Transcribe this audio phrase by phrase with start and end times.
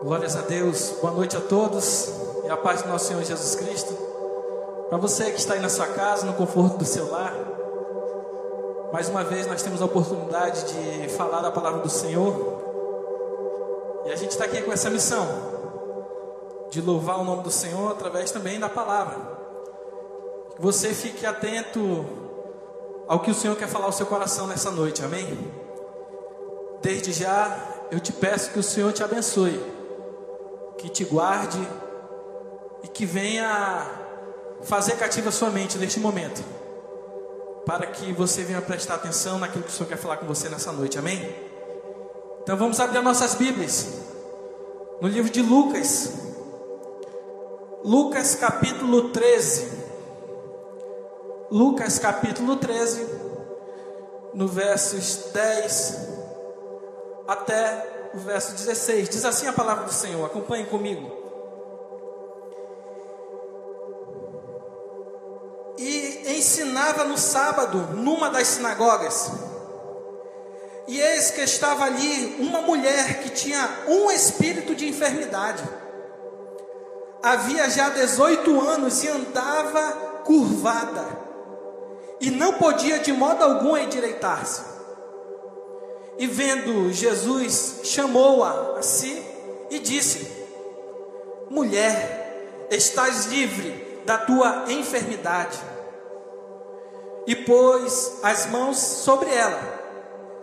[0.00, 2.12] Glórias a Deus, boa noite a todos
[2.44, 3.92] e a paz do nosso Senhor Jesus Cristo.
[4.88, 7.34] Para você que está aí na sua casa, no conforto do seu lar,
[8.92, 14.16] mais uma vez nós temos a oportunidade de falar da palavra do Senhor e a
[14.16, 15.26] gente está aqui com essa missão
[16.70, 19.37] de louvar o nome do Senhor através também da palavra.
[20.58, 22.06] Você fique atento
[23.06, 25.38] ao que o Senhor quer falar ao seu coração nessa noite, amém?
[26.82, 27.56] Desde já
[27.90, 29.78] eu te peço que o Senhor te abençoe
[30.78, 31.60] que te guarde
[32.82, 33.86] e que venha
[34.62, 36.42] fazer cativa sua mente neste momento,
[37.66, 40.72] para que você venha prestar atenção naquilo que o Senhor quer falar com você nessa
[40.72, 41.34] noite, amém?
[42.42, 43.88] Então vamos abrir nossas Bíblias
[45.00, 46.12] no livro de Lucas,
[47.84, 49.77] Lucas capítulo 13,
[51.50, 53.08] Lucas capítulo 13,
[54.34, 56.08] no versos 10
[57.26, 59.08] até o verso 16.
[59.08, 61.10] Diz assim a palavra do Senhor, acompanhe comigo.
[65.78, 69.30] E ensinava no sábado numa das sinagogas.
[70.86, 75.62] E eis que estava ali uma mulher que tinha um espírito de enfermidade.
[77.22, 79.92] Havia já 18 anos e andava
[80.24, 81.27] curvada.
[82.20, 84.62] E não podia de modo algum endireitar-se.
[86.18, 89.22] E vendo Jesus, chamou-a a si
[89.70, 90.30] e disse:
[91.48, 95.58] Mulher, estás livre da tua enfermidade.
[97.26, 99.60] E pôs as mãos sobre ela,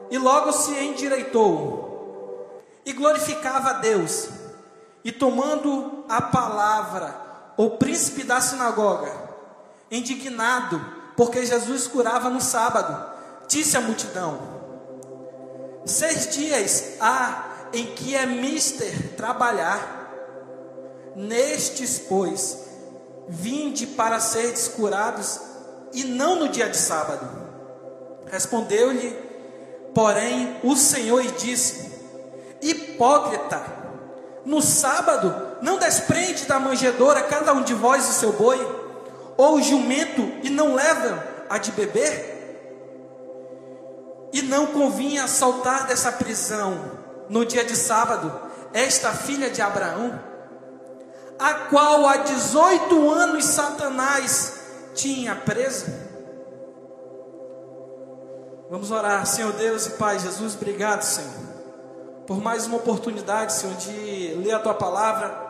[0.09, 4.30] e logo se endireitou, e glorificava a Deus.
[5.03, 7.16] E tomando a palavra,
[7.58, 9.12] o príncipe da sinagoga,
[9.92, 10.80] indignado,
[11.16, 13.14] porque Jesus curava no sábado,
[13.48, 14.40] disse à multidão:
[15.86, 19.94] Seis dias há em que é mister trabalhar.
[21.16, 22.66] Nestes, pois,
[23.28, 25.40] vinde para seres curados,
[25.94, 27.25] e não no dia de sábado.
[28.28, 29.12] Respondeu-lhe,
[29.94, 31.90] porém, o Senhor e disse:
[32.62, 33.62] Hipócrita,
[34.44, 38.84] no sábado não desprende da manjedoura cada um de vós o seu boi,
[39.38, 42.35] ou jumento, e não leva a de beber?
[44.34, 46.91] E não convinha saltar dessa prisão
[47.29, 48.41] no dia de sábado
[48.74, 50.19] esta filha de Abraão,
[51.40, 54.59] a qual há 18 anos Satanás
[54.94, 56.06] tinha presa.
[58.69, 61.31] Vamos orar, Senhor Deus e Pai Jesus, obrigado, Senhor,
[62.28, 65.45] por mais uma oportunidade, Senhor, de ler a tua palavra.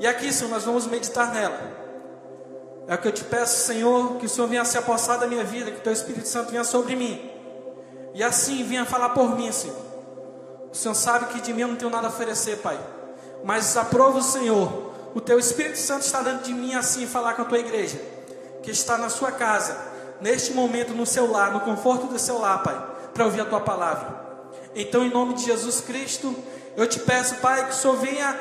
[0.00, 1.85] E aqui, Senhor, nós vamos meditar nela.
[2.88, 5.44] É o que eu te peço, Senhor, que o Senhor venha se apossar da minha
[5.44, 7.36] vida, que o teu Espírito Santo venha sobre mim
[8.16, 9.76] e assim venha falar por mim, Senhor.
[10.72, 12.80] O Senhor sabe que de mim eu não tenho nada a oferecer, Pai.
[13.44, 14.90] Mas aprova o Senhor.
[15.14, 18.00] O teu Espírito Santo está dando de mim assim falar com a tua igreja,
[18.62, 19.76] que está na sua casa,
[20.18, 23.60] neste momento no seu lar, no conforto do seu lar, Pai, para ouvir a tua
[23.60, 24.18] palavra.
[24.74, 26.34] Então, em nome de Jesus Cristo,
[26.74, 28.34] eu te peço, Pai, que o Senhor venha,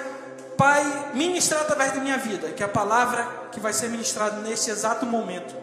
[0.57, 5.05] Pai, ministrar através da minha vida, que a palavra que vai ser ministrada neste exato
[5.05, 5.55] momento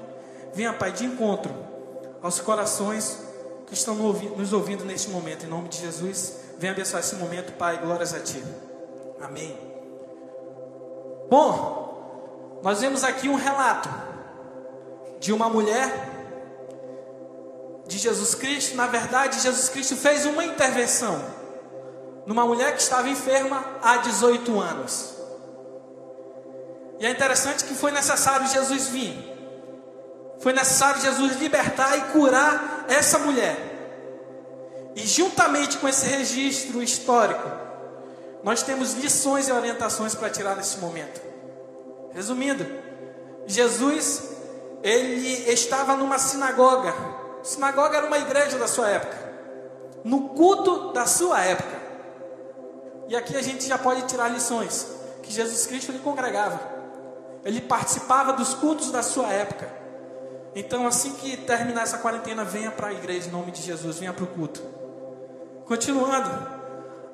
[0.54, 1.54] venha, Pai, de encontro
[2.22, 3.18] aos corações
[3.66, 5.46] que estão nos ouvindo neste momento.
[5.46, 7.78] Em nome de Jesus, venha abençoar esse momento, Pai.
[7.78, 8.42] Glórias a Ti.
[9.20, 9.58] Amém.
[11.30, 13.88] Bom, nós vemos aqui um relato
[15.18, 16.10] de uma mulher
[17.86, 18.76] de Jesus Cristo.
[18.76, 21.41] Na verdade, Jesus Cristo fez uma intervenção
[22.26, 25.14] numa mulher que estava enferma há 18 anos.
[27.00, 29.32] E é interessante que foi necessário Jesus vir
[30.42, 33.56] foi necessário Jesus libertar e curar essa mulher.
[34.96, 37.48] E juntamente com esse registro histórico,
[38.42, 41.22] nós temos lições e orientações para tirar nesse momento.
[42.12, 42.66] Resumindo,
[43.46, 44.30] Jesus,
[44.82, 46.92] ele estava numa sinagoga.
[47.44, 49.16] Sinagoga era uma igreja da sua época.
[50.02, 51.81] No culto da sua época.
[53.08, 54.86] E aqui a gente já pode tirar lições.
[55.22, 56.60] Que Jesus Cristo ele congregava.
[57.44, 59.68] Ele participava dos cultos da sua época.
[60.54, 64.12] Então, assim que terminar essa quarentena, venha para a igreja em nome de Jesus, venha
[64.12, 64.62] para o culto.
[65.64, 66.30] Continuando,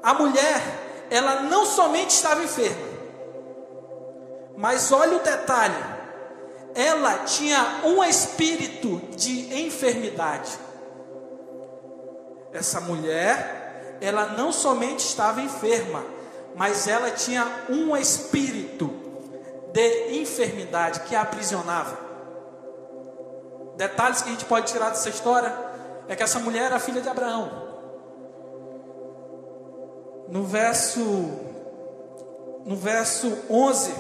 [0.02, 0.61] a mulher,
[1.11, 2.88] ela não somente estava enferma,
[4.56, 5.99] mas olha o detalhe,
[6.75, 10.58] ela tinha um espírito de enfermidade.
[12.52, 13.58] Essa mulher,
[14.00, 16.05] ela não somente estava enferma,
[16.55, 18.91] mas ela tinha um espírito
[19.73, 22.06] de enfermidade que a aprisionava.
[23.77, 25.55] detalhes que a gente pode tirar dessa história
[26.09, 27.69] é que essa mulher era filha de Abraão.
[30.29, 31.00] No verso
[32.65, 33.95] no verso 11,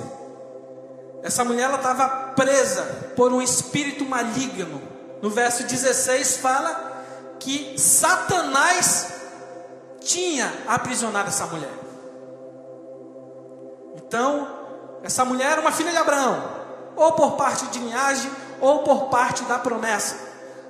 [1.22, 2.82] essa mulher estava presa
[3.16, 4.82] por um espírito maligno.
[5.22, 7.04] No verso 16 fala
[7.40, 9.17] que Satanás
[10.08, 11.70] tinha aprisionado essa mulher.
[13.96, 14.48] Então,
[15.02, 16.42] essa mulher era uma filha de Abraão,
[16.96, 20.16] ou por parte de linhagem, ou por parte da promessa.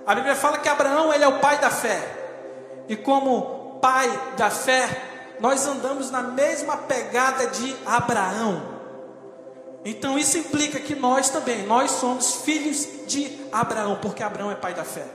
[0.05, 2.17] A Bíblia fala que Abraão ele é o pai da fé.
[2.88, 8.76] E como pai da fé, nós andamos na mesma pegada de Abraão.
[9.85, 14.75] Então isso implica que nós também, nós somos filhos de Abraão, porque Abraão é pai
[14.75, 15.06] da fé.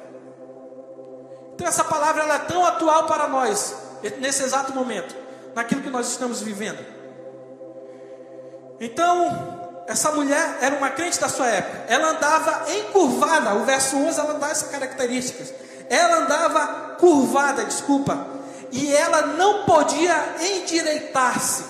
[1.53, 3.83] Então essa palavra ela é tão atual para nós
[4.19, 5.15] nesse exato momento,
[5.55, 6.83] naquilo que nós estamos vivendo.
[8.79, 11.85] Então, essa mulher era uma crente da sua época.
[11.87, 13.55] Ela andava encurvada.
[13.55, 15.53] O verso 11 ela dá essas características.
[15.89, 18.27] Ela andava curvada, desculpa.
[18.71, 21.63] E ela não podia endireitar-se.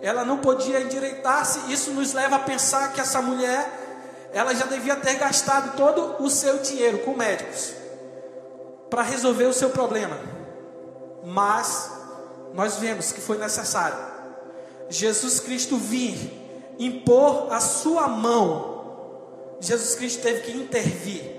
[0.00, 1.72] Ela não podia endireitar-se.
[1.72, 6.30] Isso nos leva a pensar que essa mulher, ela já devia ter gastado todo o
[6.30, 7.74] seu dinheiro com médicos
[8.88, 10.39] para resolver o seu problema.
[11.24, 11.90] Mas
[12.54, 14.10] nós vemos que foi necessário
[14.90, 16.18] Jesus Cristo vir
[16.78, 21.38] impor a sua mão, Jesus Cristo teve que intervir.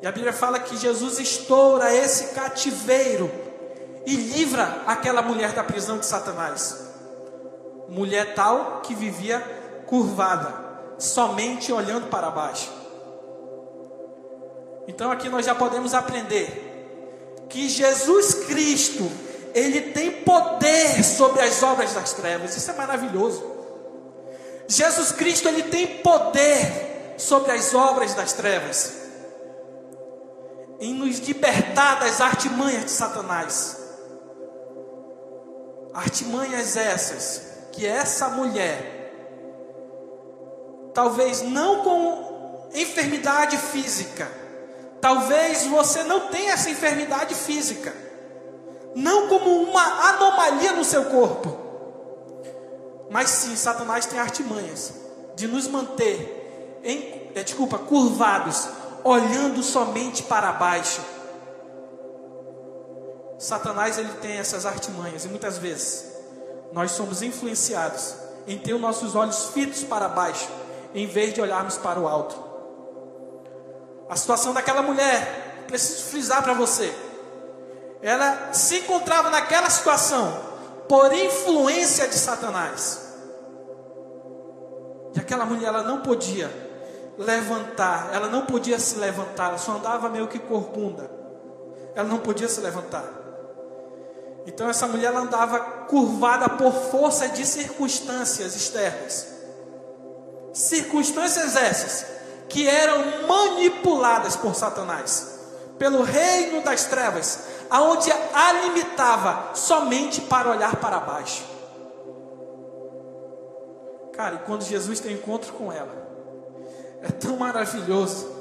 [0.00, 3.30] E a Bíblia fala que Jesus estoura esse cativeiro
[4.04, 6.86] e livra aquela mulher da prisão de Satanás.
[7.88, 9.40] Mulher tal que vivia
[9.86, 10.54] curvada,
[10.98, 12.70] somente olhando para baixo.
[14.86, 16.65] Então aqui nós já podemos aprender
[17.48, 19.10] que Jesus Cristo
[19.56, 22.54] ele tem poder sobre as obras das trevas.
[22.54, 23.42] Isso é maravilhoso.
[24.68, 28.92] Jesus Cristo, ele tem poder sobre as obras das trevas.
[30.78, 33.78] Em nos libertar das artimanhas de Satanás.
[35.94, 39.12] Artimanhas essas que essa mulher,
[40.92, 44.30] talvez não com enfermidade física,
[45.00, 48.06] talvez você não tenha essa enfermidade física
[48.96, 51.54] não como uma anomalia no seu corpo,
[53.10, 54.94] mas sim, Satanás tem artimanhas
[55.34, 58.66] de nos manter, em, é, desculpa, curvados,
[59.04, 61.02] olhando somente para baixo.
[63.38, 66.06] Satanás ele tem essas artimanhas e muitas vezes
[66.72, 68.14] nós somos influenciados
[68.46, 70.48] em ter os nossos olhos fitos para baixo,
[70.94, 72.45] em vez de olharmos para o alto.
[74.08, 76.94] A situação daquela mulher, preciso frisar para você,
[78.00, 80.40] ela se encontrava naquela situação
[80.88, 83.00] por influência de Satanás.
[85.14, 86.50] E aquela mulher ela não podia
[87.18, 91.10] levantar, ela não podia se levantar, ela só andava meio que corcunda.
[91.94, 93.04] Ela não podia se levantar.
[94.46, 99.26] Então essa mulher andava curvada por força de circunstâncias externas.
[100.52, 102.16] Circunstâncias essas
[102.48, 105.38] que eram manipuladas por Satanás,
[105.78, 111.44] pelo reino das trevas, aonde a limitava somente para olhar para baixo.
[114.12, 116.06] Cara, e quando Jesus tem encontro com ela,
[117.02, 118.34] é tão maravilhoso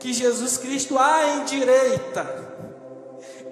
[0.00, 2.50] que Jesus Cristo a endireita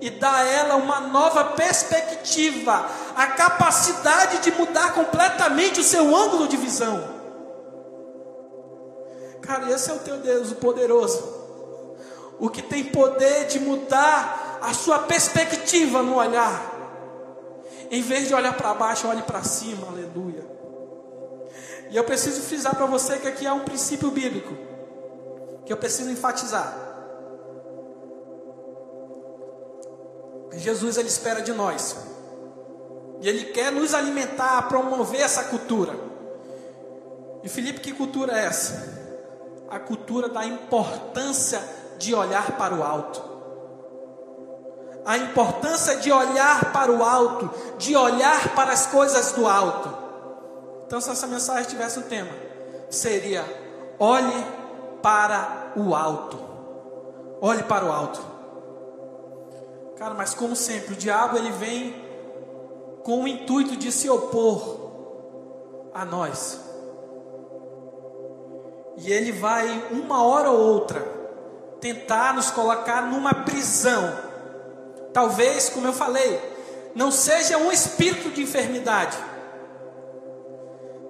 [0.00, 6.48] e dá a ela uma nova perspectiva, a capacidade de mudar completamente o seu ângulo
[6.48, 7.17] de visão.
[9.48, 11.24] Cara, esse é o teu Deus, o poderoso,
[12.38, 16.74] o que tem poder de mudar a sua perspectiva no olhar.
[17.90, 20.44] Em vez de olhar para baixo, olhe para cima, aleluia.
[21.90, 24.54] E eu preciso frisar para você que aqui há um princípio bíblico
[25.64, 26.76] que eu preciso enfatizar.
[30.52, 31.96] Jesus ele espera de nós.
[33.22, 35.94] E ele quer nos alimentar, promover essa cultura.
[37.42, 38.98] E Felipe, que cultura é essa?
[39.70, 41.62] A cultura da importância
[41.98, 43.28] de olhar para o alto
[45.08, 49.88] a importância de olhar para o alto, de olhar para as coisas do alto.
[50.86, 52.30] Então, se essa mensagem tivesse um tema,
[52.90, 53.42] seria:
[53.98, 54.46] olhe
[55.00, 56.38] para o alto.
[57.40, 58.20] Olhe para o alto.
[59.96, 62.04] Cara, mas como sempre, o diabo ele vem
[63.02, 66.67] com o intuito de se opor a nós.
[68.98, 71.00] E ele vai, uma hora ou outra,
[71.80, 74.28] tentar nos colocar numa prisão
[75.12, 76.40] Talvez, como eu falei,
[76.94, 79.16] não seja um espírito de enfermidade.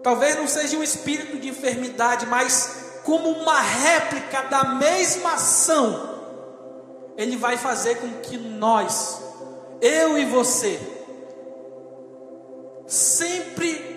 [0.03, 6.21] Talvez não seja um espírito de enfermidade, mas como uma réplica da mesma ação,
[7.17, 9.21] Ele vai fazer com que nós,
[9.81, 10.81] eu e você,
[12.87, 13.88] sempre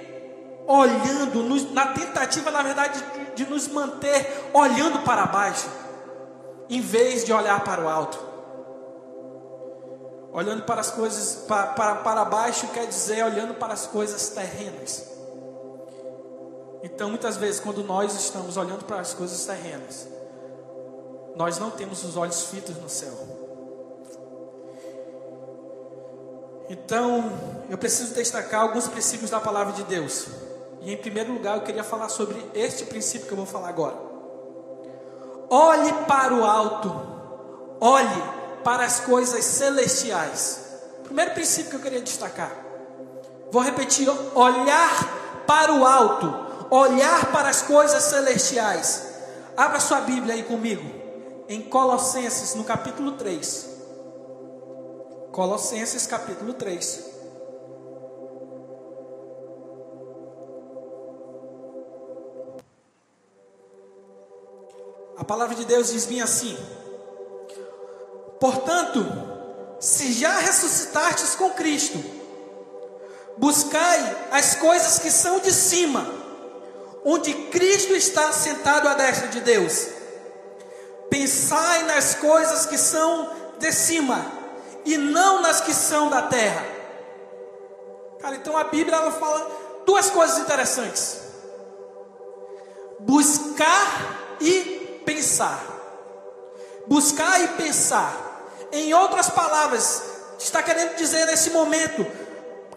[0.71, 3.03] olhando, na tentativa, na verdade,
[3.35, 5.67] de, de nos manter olhando para baixo,
[6.69, 8.17] em vez de olhar para o alto.
[10.31, 15.11] Olhando para as coisas para, para, para baixo quer dizer olhando para as coisas terrenas.
[16.81, 20.07] Então, muitas vezes, quando nós estamos olhando para as coisas terrenas,
[21.35, 23.13] nós não temos os olhos fitos no céu.
[26.69, 27.29] Então,
[27.69, 30.27] eu preciso destacar alguns princípios da palavra de Deus.
[30.81, 33.95] E em primeiro lugar, eu queria falar sobre este princípio que eu vou falar agora.
[35.49, 36.89] Olhe para o alto,
[37.79, 38.23] olhe
[38.63, 40.59] para as coisas celestiais.
[41.03, 42.51] Primeiro princípio que eu queria destacar.
[43.51, 46.33] Vou repetir: olhar para o alto,
[46.71, 49.11] olhar para as coisas celestiais.
[49.55, 50.83] Abra sua Bíblia aí comigo,
[51.47, 53.69] em Colossenses, no capítulo 3.
[55.31, 57.10] Colossenses, capítulo 3.
[65.21, 66.57] A palavra de Deus diz bem assim:
[68.39, 69.05] Portanto,
[69.79, 72.03] se já ressuscitastes com Cristo,
[73.37, 76.11] buscai as coisas que são de cima,
[77.05, 79.89] onde Cristo está sentado à destra de Deus.
[81.07, 84.25] Pensai nas coisas que são de cima
[84.83, 86.65] e não nas que são da terra.
[88.19, 89.51] Cara, então a Bíblia ela fala
[89.85, 91.19] duas coisas interessantes:
[92.99, 95.63] buscar e pensar.
[96.87, 98.13] Buscar e pensar.
[98.71, 100.03] Em outras palavras,
[100.39, 102.05] está querendo dizer nesse momento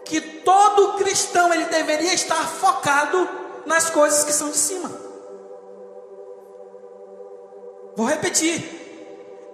[0.03, 3.27] que todo cristão ele deveria estar focado
[3.65, 4.91] nas coisas que são de cima.
[7.95, 8.83] Vou repetir.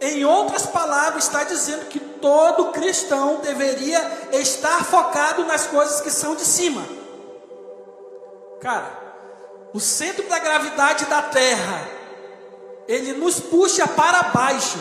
[0.02, 4.00] Em outras palavras, está dizendo que todo cristão deveria
[4.34, 6.84] estar focado nas coisas que são de cima.
[8.60, 9.00] Cara,
[9.74, 11.88] o centro da gravidade da Terra,
[12.92, 14.78] ele nos puxa para baixo.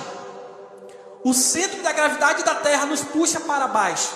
[1.23, 4.12] O centro da gravidade da terra nos puxa para baixo,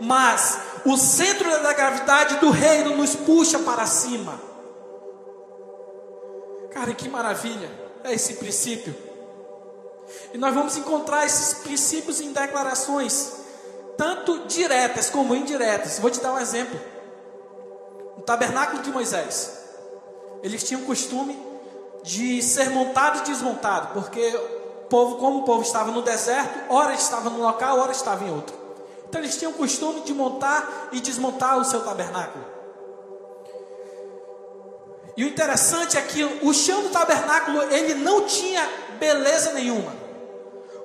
[0.00, 4.40] mas o centro da gravidade do reino nos puxa para cima.
[6.70, 7.70] Cara, que maravilha
[8.02, 8.96] é esse princípio.
[10.32, 13.32] E nós vamos encontrar esses princípios em declarações,
[13.98, 15.98] tanto diretas como indiretas.
[15.98, 16.80] Vou te dar um exemplo.
[18.16, 19.52] O tabernáculo de Moisés.
[20.42, 21.53] Eles tinham o costume
[22.04, 24.30] de ser montado e desmontado, porque
[24.90, 28.54] povo, como o povo estava no deserto, ora estava num local, ora estava em outro.
[29.08, 32.44] Então eles tinham o costume de montar e desmontar o seu tabernáculo.
[35.16, 38.68] E o interessante é que o chão do tabernáculo ele não tinha
[38.98, 39.94] beleza nenhuma.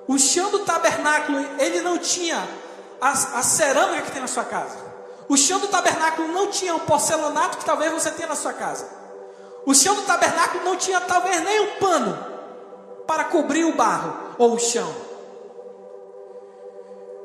[0.08, 2.48] O chão do tabernáculo ele não tinha
[3.02, 4.78] a, a cerâmica que tem na sua casa.
[5.28, 8.99] O chão do tabernáculo não tinha o porcelanato que talvez você tenha na sua casa.
[9.66, 12.18] O chão do tabernáculo não tinha talvez nem um pano
[13.06, 14.90] para cobrir o barro ou o chão.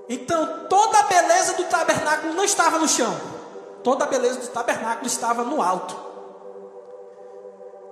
[0.09, 3.15] Então, toda a beleza do tabernáculo não estava no chão,
[3.83, 5.97] toda a beleza do tabernáculo estava no alto.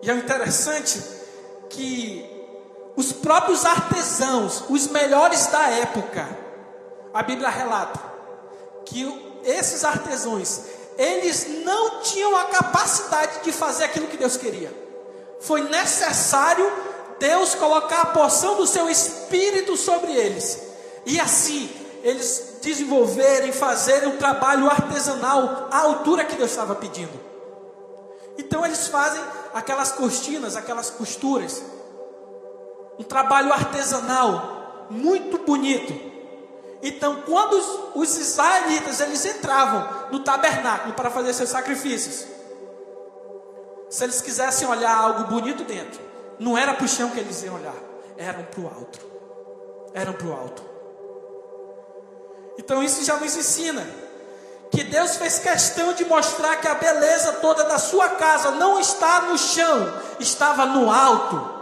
[0.02, 1.02] E é interessante
[1.70, 2.28] que
[2.96, 6.28] os próprios artesãos, os melhores da época,
[7.14, 8.00] a Bíblia relata
[8.84, 10.62] que esses artesãos,
[10.99, 14.72] eles não tinham a capacidade de fazer aquilo que Deus queria.
[15.40, 16.70] Foi necessário
[17.18, 20.61] Deus colocar a porção do seu espírito sobre eles.
[21.06, 21.70] E assim,
[22.02, 27.12] eles desenvolverem, fazerem um trabalho artesanal à altura que Deus estava pedindo.
[28.38, 29.22] Então eles fazem
[29.54, 31.62] aquelas cortinas, aquelas costuras.
[32.99, 36.12] Um trabalho artesanal muito bonito.
[36.82, 42.26] Então, quando os, os israelitas eles entravam no tabernáculo para fazer seus sacrifícios,
[43.88, 46.00] se eles quisessem olhar algo bonito dentro,
[46.40, 47.76] não era para o chão que eles iam olhar,
[48.16, 48.98] eram para o alto.
[49.94, 50.62] Eram para o alto.
[52.58, 53.86] Então isso já nos ensina
[54.70, 59.20] que Deus fez questão de mostrar que a beleza toda da sua casa não está
[59.20, 61.62] no chão, estava no alto.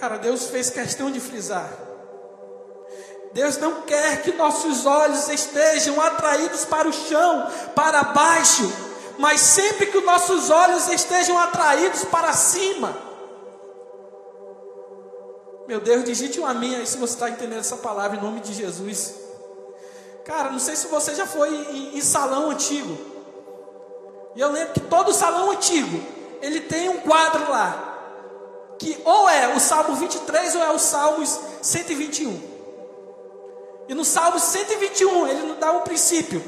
[0.00, 1.70] Cara, Deus fez questão de frisar.
[3.32, 8.70] Deus não quer que nossos olhos estejam atraídos para o chão, para baixo,
[9.18, 12.96] mas sempre que os nossos olhos estejam atraídos para cima.
[15.66, 18.54] Meu Deus, digite um amém aí se você está entendendo essa palavra em nome de
[18.54, 19.14] Jesus.
[20.24, 22.96] Cara, não sei se você já foi em, em salão antigo.
[24.34, 26.00] E eu lembro que todo salão antigo,
[26.40, 27.87] ele tem um quadro lá,
[28.78, 32.58] que ou é o Salmo 23 ou é o Salmos 121.
[33.88, 36.42] E no Salmo 121 ele nos dá um princípio,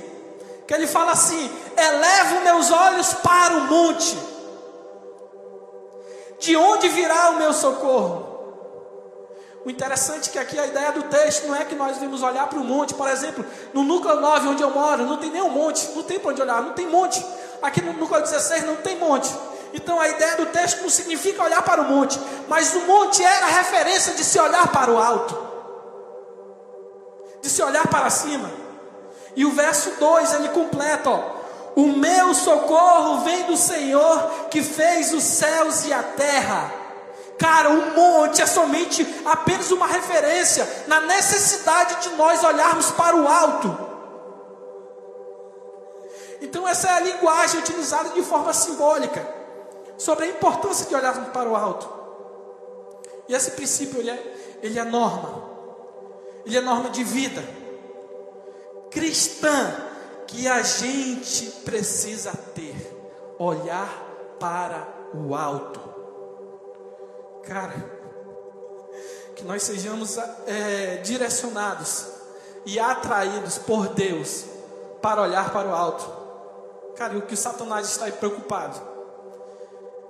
[0.66, 4.16] que ele fala assim: Elevo meus olhos para o monte,
[6.38, 8.28] de onde virá o meu socorro?
[9.64, 12.46] O interessante é que aqui a ideia do texto não é que nós devemos olhar
[12.48, 13.44] para o monte, por exemplo,
[13.74, 16.62] no núcleo 9 onde eu moro, não tem nenhum monte, não tem para onde olhar,
[16.62, 17.24] não tem monte.
[17.60, 19.30] Aqui no núcleo 16 não tem monte.
[19.72, 23.46] Então a ideia do texto não significa olhar para o monte, mas o monte era
[23.46, 25.38] a referência de se olhar para o alto,
[27.40, 28.50] de se olhar para cima.
[29.36, 31.20] E o verso 2 ele completa: ó,
[31.76, 36.72] O meu socorro vem do Senhor que fez os céus e a terra.
[37.38, 43.26] Cara, o monte é somente apenas uma referência na necessidade de nós olharmos para o
[43.26, 43.88] alto.
[46.42, 49.39] Então, essa é a linguagem utilizada de forma simbólica
[50.00, 51.86] sobre a importância de olharmos para o alto.
[53.28, 55.44] E esse princípio ele é, ele é norma,
[56.44, 57.44] ele é norma de vida
[58.90, 59.72] cristã
[60.26, 62.74] que a gente precisa ter,
[63.38, 63.88] olhar
[64.40, 65.80] para o alto.
[67.44, 67.74] Cara,
[69.36, 70.16] que nós sejamos
[70.46, 72.06] é, direcionados
[72.64, 74.46] e atraídos por Deus
[75.02, 76.10] para olhar para o alto.
[76.96, 78.89] Cara, o que o Satanás está preocupado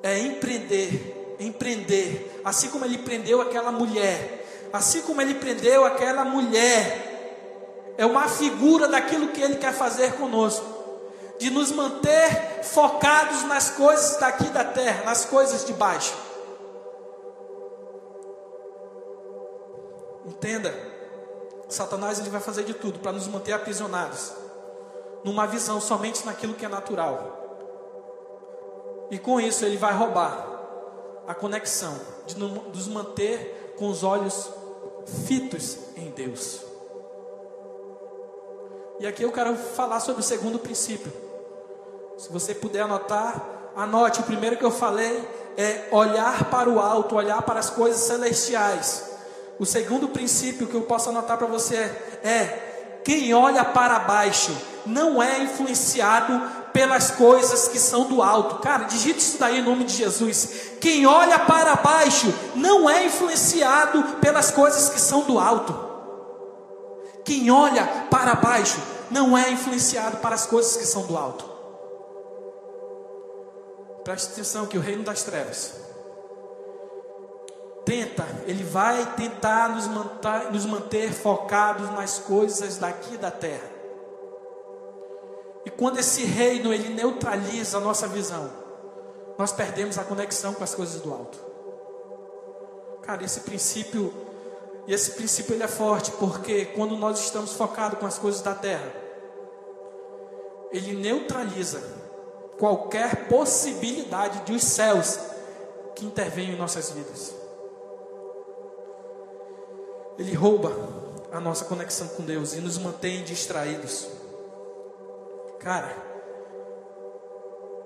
[0.02, 7.94] é empreender, empreender, assim como ele prendeu aquela mulher, assim como ele prendeu aquela mulher,
[7.98, 10.66] é uma figura daquilo que ele quer fazer conosco,
[11.38, 16.14] de nos manter focados nas coisas daqui da terra, nas coisas de baixo.
[20.26, 20.74] Entenda,
[21.68, 24.32] Satanás ele vai fazer de tudo para nos manter aprisionados.
[25.24, 27.49] Numa visão somente naquilo que é natural.
[29.10, 30.46] E com isso ele vai roubar
[31.26, 34.50] a conexão de nos manter com os olhos
[35.26, 36.60] fitos em Deus.
[39.00, 41.12] E aqui eu quero falar sobre o segundo princípio.
[42.18, 43.42] Se você puder anotar,
[43.74, 44.20] anote.
[44.20, 49.10] O primeiro que eu falei é olhar para o alto, olhar para as coisas celestiais.
[49.58, 51.76] O segundo princípio que eu posso anotar para você
[52.22, 54.54] é: quem olha para baixo
[54.84, 58.56] não é influenciado pelas coisas que são do alto.
[58.56, 60.72] Cara, digite isso daí em nome de Jesus.
[60.80, 65.88] Quem olha para baixo não é influenciado pelas coisas que são do alto.
[67.24, 68.80] Quem olha para baixo
[69.10, 71.44] não é influenciado para as coisas que são do alto.
[74.04, 75.74] Preste atenção que o reino das trevas
[77.84, 83.69] tenta, ele vai tentar nos manter, nos manter focados nas coisas daqui da terra.
[85.64, 88.50] E quando esse reino ele neutraliza a nossa visão,
[89.38, 91.38] nós perdemos a conexão com as coisas do alto.
[93.02, 94.12] Cara, esse princípio,
[94.86, 98.92] esse princípio ele é forte, porque quando nós estamos focados com as coisas da terra,
[100.70, 101.82] ele neutraliza
[102.58, 105.18] qualquer possibilidade de os céus
[105.94, 107.40] que intervenham em nossas vidas
[110.20, 110.70] ele rouba
[111.32, 114.06] a nossa conexão com Deus e nos mantém distraídos.
[115.60, 115.94] Cara,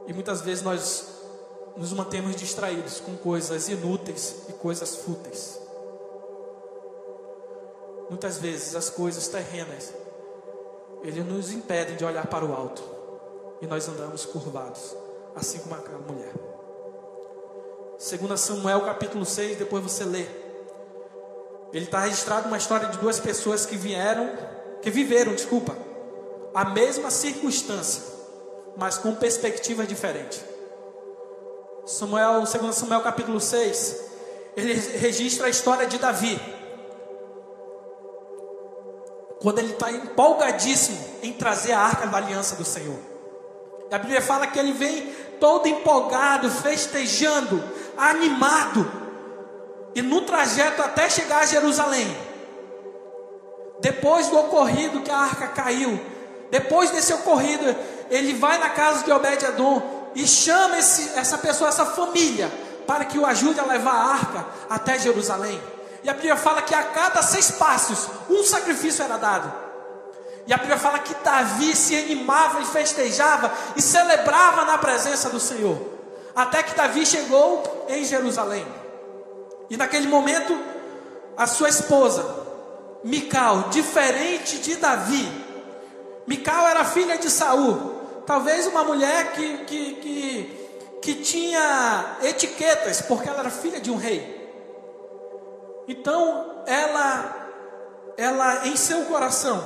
[0.07, 1.09] e muitas vezes nós
[1.77, 5.61] nos mantemos distraídos com coisas inúteis e coisas fúteis.
[8.09, 9.93] Muitas vezes as coisas terrenas,
[11.03, 12.83] ele nos impedem de olhar para o alto
[13.61, 14.95] e nós andamos curvados,
[15.35, 16.33] assim como aquela mulher.
[17.99, 20.27] 2 Samuel capítulo 6, depois você lê.
[21.73, 24.31] Ele está registrado uma história de duas pessoas que vieram,
[24.81, 25.75] que viveram, desculpa,
[26.55, 28.03] a mesma circunstância,
[28.77, 30.43] mas com perspectiva diferente.
[31.85, 34.01] Samuel, segundo Samuel capítulo 6,
[34.57, 36.41] ele registra a história de Davi.
[39.43, 42.99] Quando ele está empolgadíssimo em trazer a arca da aliança do Senhor.
[43.91, 47.63] A Bíblia fala que ele vem todo empolgado, festejando,
[47.97, 48.91] animado
[49.95, 52.07] e no trajeto até chegar a Jerusalém,
[53.81, 56.01] depois do ocorrido que a arca caiu,
[56.51, 57.75] depois desse ocorrido,
[58.11, 62.51] ele vai na casa de Obed-Edom e chama esse, essa pessoa, essa família,
[62.87, 65.61] para que o ajude a levar a arca até Jerusalém.
[66.03, 69.53] E a Bíblia fala que a cada seis passos, um sacrifício era dado.
[70.47, 75.41] E a Bíblia fala que Davi se animava e festejava e celebrava na presença do
[75.41, 75.81] Senhor.
[76.37, 78.67] Até que Davi chegou em Jerusalém.
[79.71, 80.59] E naquele momento,
[81.37, 82.45] a sua esposa,
[83.03, 85.44] Mical, diferente de Davi,
[86.27, 87.95] Mical era filha de Saul,
[88.27, 93.97] Talvez uma mulher que, que, que, que tinha etiquetas, porque ela era filha de um
[93.97, 94.43] rei.
[95.87, 97.49] Então, ela,
[98.17, 99.63] ela em seu coração,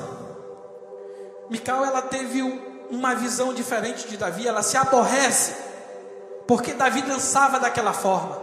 [1.49, 2.43] Mical, ela teve
[2.91, 4.47] uma visão diferente de Davi.
[4.47, 5.55] Ela se aborrece,
[6.47, 8.43] porque Davi dançava daquela forma.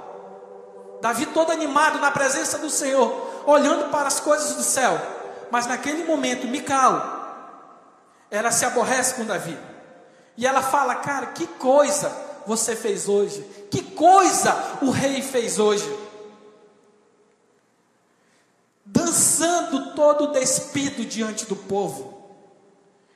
[1.02, 4.98] Davi todo animado na presença do Senhor, olhando para as coisas do céu.
[5.52, 7.25] Mas naquele momento, Mical,
[8.30, 9.58] ela se aborrece com Davi.
[10.38, 12.10] E ela fala: Cara, que coisa
[12.46, 13.42] você fez hoje?
[13.72, 15.90] Que coisa o rei fez hoje?
[18.86, 22.16] Dançando todo despido diante do povo.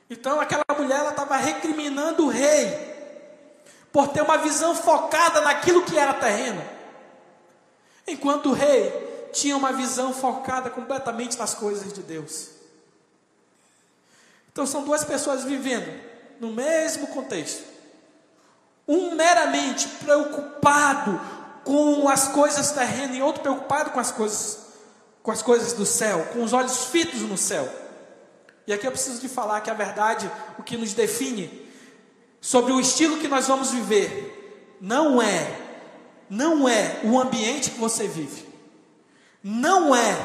[0.08, 2.90] Então aquela mulher estava recriminando o rei
[3.92, 6.62] por ter uma visão focada naquilo que era terreno,
[8.06, 12.59] enquanto o rei tinha uma visão focada completamente nas coisas de Deus.
[14.60, 15.90] Então são duas pessoas vivendo
[16.38, 17.64] no mesmo contexto.
[18.86, 21.18] Um meramente preocupado
[21.64, 24.66] com as coisas terrenas e outro preocupado com as coisas
[25.22, 27.66] com as coisas do céu, com os olhos fitos no céu.
[28.66, 31.66] E aqui eu preciso de falar que a verdade, o que nos define
[32.38, 35.58] sobre o estilo que nós vamos viver, não é
[36.28, 38.46] não é o ambiente que você vive.
[39.42, 40.18] Não é,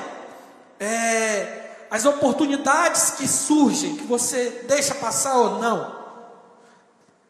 [0.77, 6.05] é as oportunidades que surgem, que você deixa passar ou não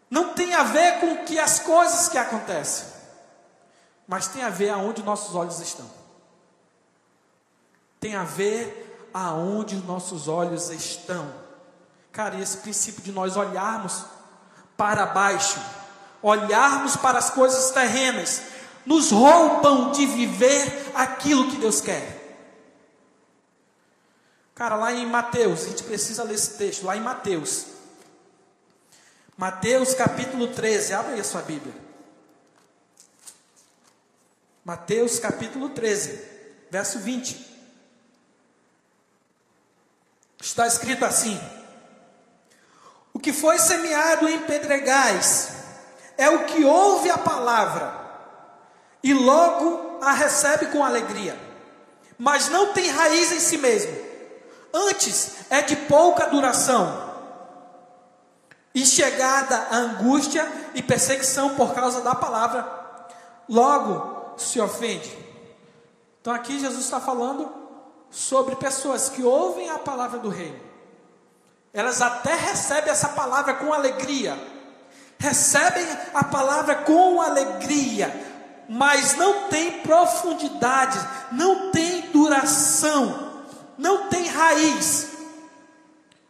[0.09, 2.85] não tem a ver com que as coisas que acontecem,
[4.07, 5.89] mas tem a ver aonde nossos olhos estão.
[7.99, 11.29] Tem a ver aonde nossos olhos estão.
[12.11, 14.05] Cara, esse princípio de nós olharmos
[14.77, 15.59] para baixo,
[16.21, 18.41] olharmos para as coisas terrenas,
[18.85, 22.14] nos roubam de viver aquilo que Deus quer.
[24.55, 27.65] Cara, lá em Mateus, a gente precisa ler esse texto, lá em Mateus,
[29.37, 31.73] Mateus capítulo 13, abre aí a sua Bíblia.
[34.63, 36.21] Mateus capítulo 13,
[36.71, 37.53] verso 20.
[40.41, 41.37] Está escrito assim:
[43.13, 45.49] O que foi semeado em pedregais
[46.17, 47.93] é o que ouve a palavra
[49.03, 51.37] e logo a recebe com alegria,
[52.17, 54.04] mas não tem raiz em si mesmo.
[54.75, 57.05] Antes é de pouca duração
[58.73, 62.69] e chegada a angústia e perseguição por causa da palavra,
[63.47, 65.17] logo se ofende.
[66.19, 67.49] Então aqui Jesus está falando
[68.09, 70.59] sobre pessoas que ouvem a palavra do reino.
[71.73, 74.37] Elas até recebem essa palavra com alegria.
[75.17, 78.13] Recebem a palavra com alegria,
[78.67, 80.99] mas não tem profundidade,
[81.31, 83.24] não tem duração,
[83.77, 85.09] não tem raiz.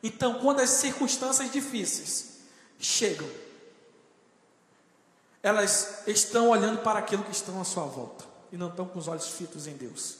[0.01, 2.39] Então, quando as circunstâncias difíceis
[2.79, 3.27] chegam,
[5.41, 9.07] elas estão olhando para aquilo que estão à sua volta e não estão com os
[9.07, 10.17] olhos fitos em Deus.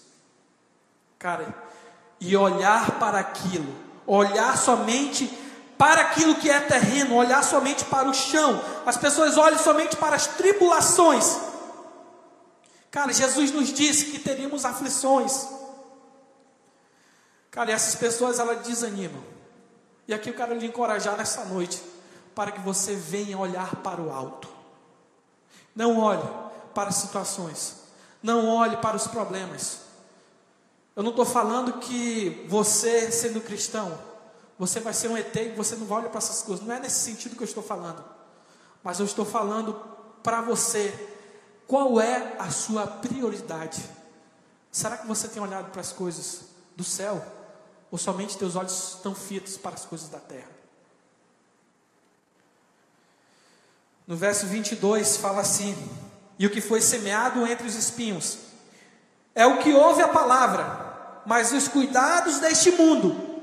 [1.18, 1.54] Cara,
[2.20, 5.28] e olhar para aquilo, olhar somente
[5.78, 8.62] para aquilo que é terreno, olhar somente para o chão.
[8.86, 11.38] As pessoas olham somente para as tribulações.
[12.90, 15.48] Cara, Jesus nos disse que teríamos aflições.
[17.56, 19.24] Cara, essas pessoas elas desanimam.
[20.06, 21.82] E aqui eu quero lhe encorajar nessa noite
[22.36, 24.50] para que você venha olhar para o alto.
[25.74, 26.30] Não olhe
[26.74, 27.78] para as situações,
[28.22, 29.80] não olhe para os problemas.
[30.98, 33.98] Eu não estou falando que você, sendo cristão,
[34.60, 36.66] você vai ser um ET e você não vai olhar para essas coisas.
[36.66, 38.04] Não é nesse sentido que eu estou falando.
[38.84, 39.82] Mas eu estou falando
[40.22, 40.94] para você
[41.66, 43.82] qual é a sua prioridade.
[44.70, 46.42] Será que você tem olhado para as coisas
[46.76, 47.35] do céu?
[47.92, 50.50] Ou somente teus olhos estão fitos para as coisas da terra?
[54.08, 55.76] No verso 22 fala assim:
[56.38, 58.38] E o que foi semeado entre os espinhos
[59.34, 63.36] é o que ouve a palavra, mas os cuidados deste mundo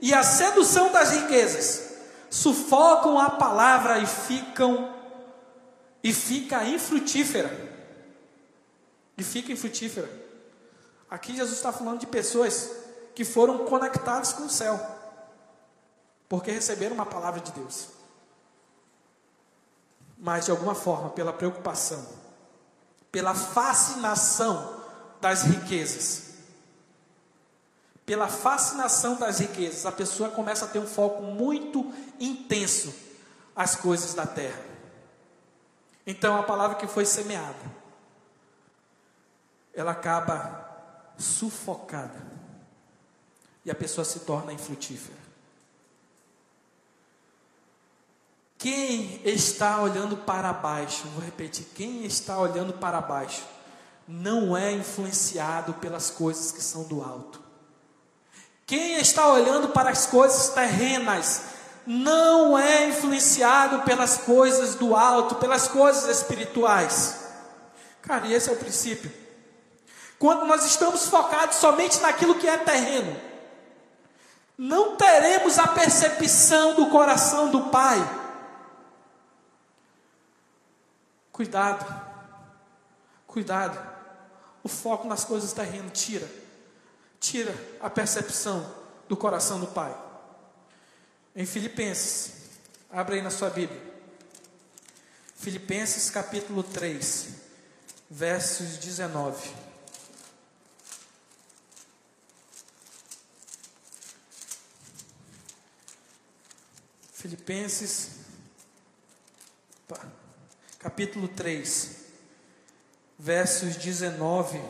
[0.00, 1.94] e a sedução das riquezas
[2.30, 4.94] sufocam a palavra e ficam
[6.02, 7.50] e fica infrutífera.
[9.18, 10.08] E fica infrutífera.
[11.10, 12.70] Aqui Jesus está falando de pessoas
[13.16, 14.78] que foram conectadas com o céu,
[16.28, 17.96] porque receberam uma palavra de Deus
[20.16, 22.04] mas de alguma forma, pela preocupação,
[23.12, 24.82] pela fascinação
[25.20, 26.34] das riquezas,
[28.04, 32.94] pela fascinação das riquezas, a pessoa começa a ter um foco muito intenso
[33.54, 34.60] às coisas da terra.
[36.06, 37.76] Então a palavra que foi semeada,
[39.74, 40.64] ela acaba
[41.18, 42.35] sufocada
[43.66, 45.18] e a pessoa se torna infrutífera.
[48.56, 53.42] Quem está olhando para baixo, vou repetir, quem está olhando para baixo,
[54.06, 57.40] não é influenciado pelas coisas que são do alto.
[58.64, 61.42] Quem está olhando para as coisas terrenas,
[61.84, 67.16] não é influenciado pelas coisas do alto, pelas coisas espirituais.
[68.00, 69.12] Cara, esse é o princípio.
[70.18, 73.26] Quando nós estamos focados somente naquilo que é terreno,
[74.56, 77.98] não teremos a percepção do coração do Pai.
[81.30, 81.84] Cuidado,
[83.26, 83.96] cuidado.
[84.62, 86.28] O foco nas coisas terrenas tira,
[87.20, 88.74] tira a percepção
[89.08, 89.94] do coração do Pai.
[91.34, 92.32] Em Filipenses,
[92.90, 93.80] abre aí na sua Bíblia.
[95.36, 97.28] Filipenses capítulo 3,
[98.10, 99.65] versos 19.
[107.26, 108.10] Filipenses,
[110.78, 112.04] capítulo 3,
[113.18, 114.62] versos 19.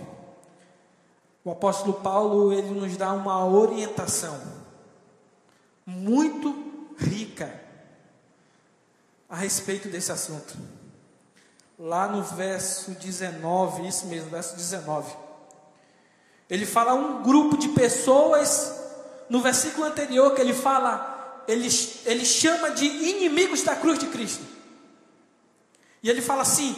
[1.44, 4.40] O apóstolo Paulo, ele nos dá uma orientação
[5.84, 7.60] muito rica
[9.28, 10.56] a respeito desse assunto.
[11.78, 15.14] Lá no verso 19, isso mesmo, verso 19.
[16.48, 18.80] Ele fala um grupo de pessoas,
[19.28, 21.15] no versículo anterior que ele fala,
[21.48, 21.68] ele,
[22.04, 24.44] ele chama de inimigos da cruz de Cristo.
[26.02, 26.76] E ele fala assim: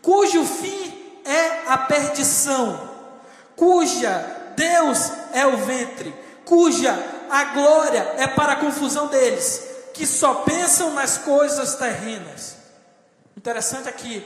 [0.00, 2.90] cujo fim é a perdição,
[3.56, 6.92] cuja Deus é o ventre, cuja
[7.30, 9.62] a glória é para a confusão deles,
[9.94, 12.56] que só pensam nas coisas terrenas.
[13.36, 14.24] Interessante aqui,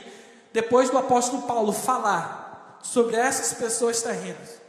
[0.51, 4.61] depois do apóstolo Paulo falar sobre essas pessoas terrenas,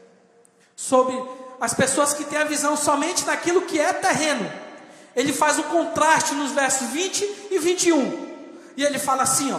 [0.76, 1.20] sobre
[1.60, 4.67] as pessoas que têm a visão somente naquilo que é terreno,
[5.14, 8.28] ele faz um contraste nos versos 20 e 21.
[8.76, 9.58] E ele fala assim, ó: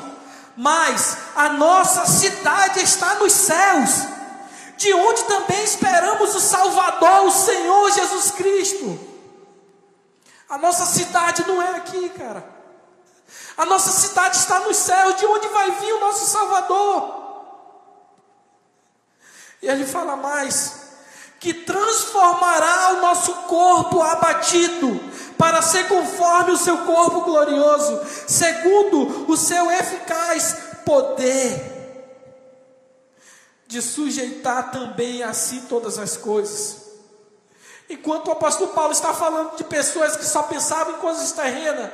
[0.55, 3.89] "Mas a nossa cidade está nos céus,
[4.77, 8.97] de onde também esperamos o Salvador, o Senhor Jesus Cristo.
[10.47, 12.43] A nossa cidade não é aqui, cara.
[13.57, 17.19] A nossa cidade está nos céus, de onde vai vir o nosso Salvador.
[19.61, 20.88] E ele fala mais:
[21.39, 24.99] que transformará o nosso corpo abatido,
[25.37, 31.77] para ser conforme o seu corpo glorioso, segundo o seu eficaz poder
[33.65, 36.89] de sujeitar também a si todas as coisas.
[37.89, 41.89] Enquanto o apóstolo Paulo está falando de pessoas que só pensavam em coisas terrenas,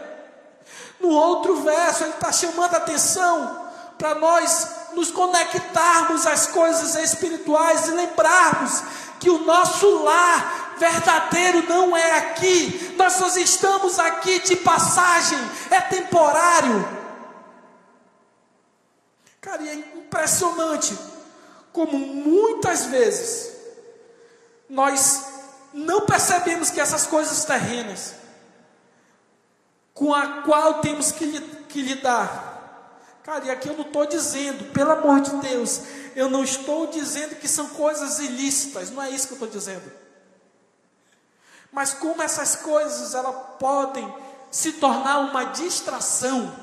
[0.99, 3.65] no outro verso ele está chamando a atenção
[3.97, 8.81] para nós nos conectarmos às coisas espirituais e lembrarmos
[9.19, 15.39] que o nosso lar verdadeiro não é aqui, nós só estamos aqui de passagem,
[15.71, 16.87] é temporário.
[19.39, 20.97] Cara, e é impressionante
[21.71, 23.53] como muitas vezes
[24.69, 25.25] nós
[25.73, 28.15] não percebemos que essas coisas terrenas
[29.93, 32.54] com a qual temos que, que lidar.
[33.25, 35.81] Cara, e aqui eu não estou dizendo, pelo amor de Deus,
[36.15, 39.91] eu não estou dizendo que são coisas ilícitas, não é isso que eu estou dizendo.
[41.71, 44.15] Mas como essas coisas elas podem
[44.51, 46.55] se tornar uma distração,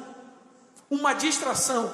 [0.89, 1.93] uma distração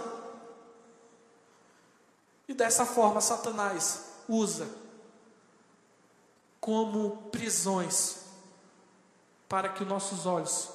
[2.47, 4.69] e dessa forma, Satanás usa
[6.61, 8.19] como prisões
[9.49, 10.69] para que nossos olhos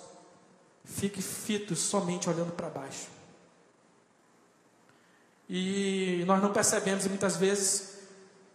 [0.83, 3.13] fiquem fitos somente olhando para baixo.
[5.49, 7.99] E nós não percebemos e muitas vezes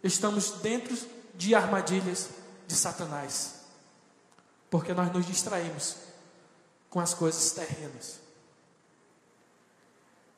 [0.03, 0.97] estamos dentro
[1.35, 2.29] de armadilhas
[2.67, 3.61] de Satanás,
[4.69, 5.95] porque nós nos distraímos
[6.89, 8.19] com as coisas terrenas.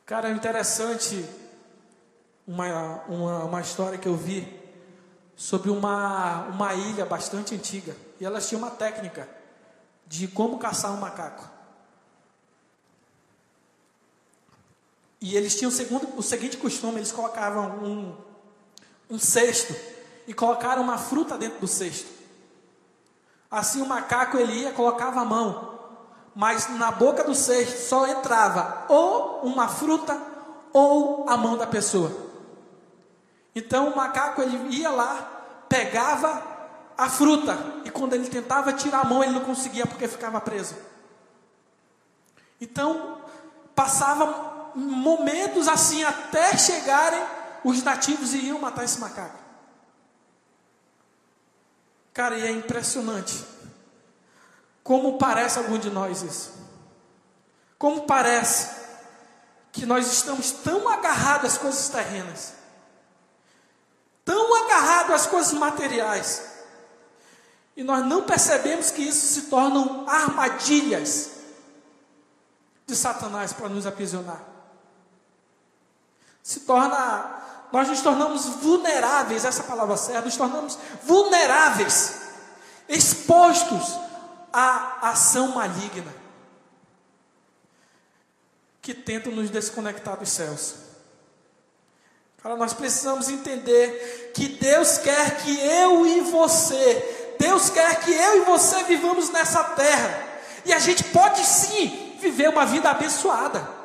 [0.06, 1.26] Cara, é interessante
[2.46, 4.60] uma, uma, uma história que eu vi
[5.36, 7.96] sobre uma, uma ilha bastante antiga.
[8.20, 9.28] E elas tinham uma técnica
[10.06, 11.50] de como caçar um macaco.
[15.22, 18.18] E eles tinham o, segundo, o seguinte costume: eles colocavam um,
[19.10, 19.76] um cesto
[20.28, 22.10] e colocaram uma fruta dentro do cesto.
[23.50, 25.80] Assim o macaco ele ia, colocava a mão,
[26.34, 30.20] mas na boca do cesto só entrava ou uma fruta
[30.74, 32.12] ou a mão da pessoa.
[33.54, 36.50] Então o macaco ele ia lá, pegava
[36.98, 40.76] a fruta e quando ele tentava tirar a mão ele não conseguia porque ficava preso.
[42.60, 43.18] Então
[43.76, 47.22] passava momentos assim até chegarem
[47.64, 49.40] os nativos e iam matar esse macaco.
[52.14, 53.46] Cara, e é impressionante
[54.84, 56.54] como parece algum de nós isso.
[57.78, 58.82] Como parece
[59.72, 62.54] que nós estamos tão agarrados às coisas terrenas,
[64.26, 66.52] tão agarrados às coisas materiais,
[67.76, 71.32] e nós não percebemos que isso se tornam armadilhas
[72.86, 74.51] de Satanás para nos aprisionar.
[76.44, 82.22] Se torna, nós nos tornamos vulneráveis, essa palavra certa, nos tornamos vulneráveis,
[82.88, 83.98] expostos
[84.52, 86.22] à ação maligna
[88.82, 90.76] que tenta nos desconectar dos céus.
[92.42, 98.42] Cara, nós precisamos entender que Deus quer que eu e você, Deus quer que eu
[98.42, 100.28] e você vivamos nessa terra.
[100.66, 103.81] E a gente pode sim viver uma vida abençoada.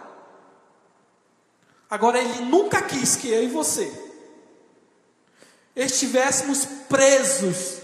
[1.88, 3.92] Agora, Ele nunca quis que eu e você
[5.74, 7.78] estivéssemos presos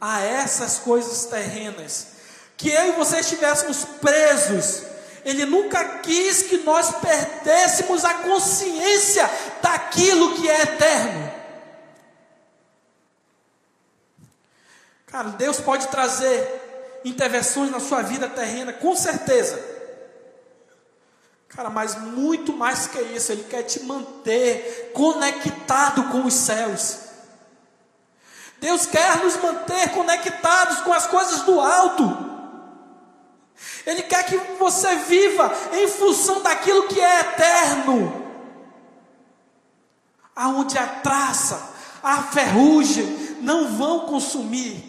[0.00, 2.08] a essas coisas terrenas.
[2.56, 4.88] Que eu e você estivéssemos presos
[5.28, 9.28] ele nunca quis que nós perdêssemos a consciência
[9.60, 11.34] daquilo que é eterno.
[15.06, 19.62] Cara, Deus pode trazer intervenções na sua vida terrena, com certeza.
[21.58, 26.98] Cara, mas muito mais que isso, Ele quer te manter conectado com os céus.
[28.60, 32.16] Deus quer nos manter conectados com as coisas do alto.
[33.84, 38.24] Ele quer que você viva em função daquilo que é eterno.
[40.36, 44.87] Aonde a traça, a ferrugem não vão consumir.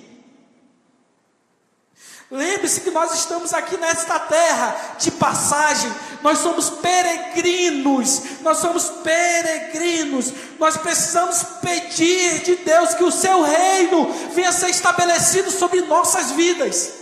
[2.31, 10.31] Lembre-se que nós estamos aqui nesta terra de passagem, nós somos peregrinos, nós somos peregrinos,
[10.59, 16.93] nós precisamos pedir de Deus que o seu reino venha ser estabelecido sobre nossas vidas.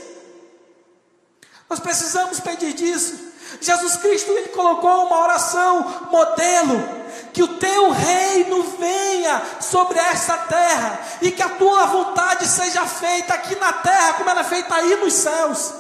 [1.69, 3.27] Nós precisamos pedir disso.
[3.59, 6.96] Jesus Cristo ele colocou uma oração modelo
[7.37, 13.35] que o teu reino venha sobre esta terra e que a tua vontade seja feita
[13.35, 15.71] aqui na terra como ela é feita aí nos céus.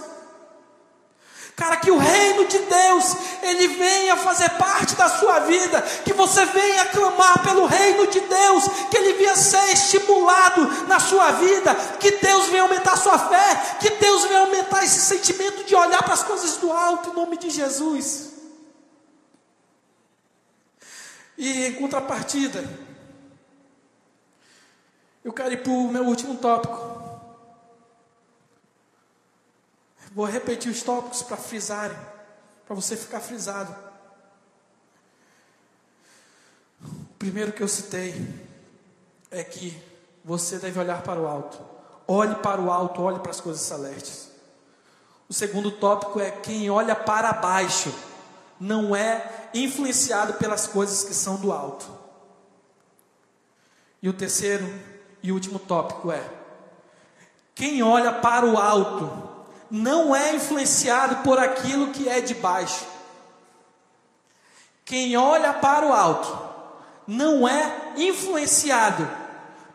[1.55, 6.45] Cara, que o reino de Deus, ele venha fazer parte da sua vida, que você
[6.45, 12.11] venha clamar pelo reino de Deus, que ele venha ser estimulado na sua vida, que
[12.11, 16.13] Deus venha aumentar a sua fé, que Deus venha aumentar esse sentimento de olhar para
[16.13, 18.36] as coisas do alto em nome de Jesus.
[21.37, 22.63] E em contrapartida,
[25.23, 26.97] eu quero ir para o meu último tópico.
[30.13, 31.97] Vou repetir os tópicos para frisarem,
[32.65, 33.75] para você ficar frisado.
[36.81, 38.15] O primeiro que eu citei
[39.29, 39.79] é que
[40.23, 41.59] você deve olhar para o alto.
[42.07, 44.31] Olhe para o alto, olhe para as coisas celestes.
[45.29, 47.93] O segundo tópico é quem olha para baixo
[48.59, 51.85] não é influenciado pelas coisas que são do alto.
[54.01, 54.67] E o terceiro
[55.23, 56.37] e último tópico é
[57.57, 59.27] quem olha para o alto
[59.71, 62.85] não é influenciado por aquilo que é de baixo.
[64.85, 66.47] Quem olha para o alto
[67.07, 69.09] não é influenciado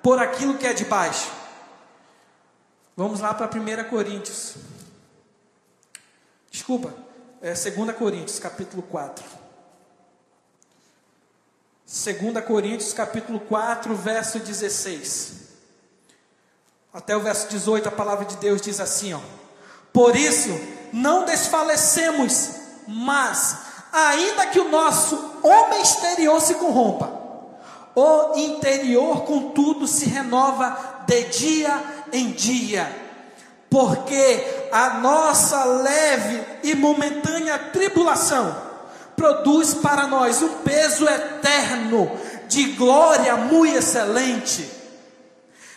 [0.00, 1.28] por aquilo que é de baixo.
[2.96, 4.54] Vamos lá para 1 Coríntios.
[6.52, 6.94] Desculpa,
[7.40, 9.41] é 2 Coríntios, capítulo 4.
[11.92, 15.32] 2 Coríntios, capítulo 4, verso 16.
[16.90, 19.20] Até o verso 18, a palavra de Deus diz assim, ó.
[19.92, 20.48] Por isso,
[20.90, 22.48] não desfalecemos,
[22.88, 23.58] mas,
[23.92, 27.12] ainda que o nosso homem exterior se corrompa,
[27.94, 32.90] o interior, contudo, se renova de dia em dia,
[33.68, 38.71] porque a nossa leve e momentânea tribulação
[39.16, 42.10] produz para nós um peso eterno
[42.48, 44.82] de glória muito excelente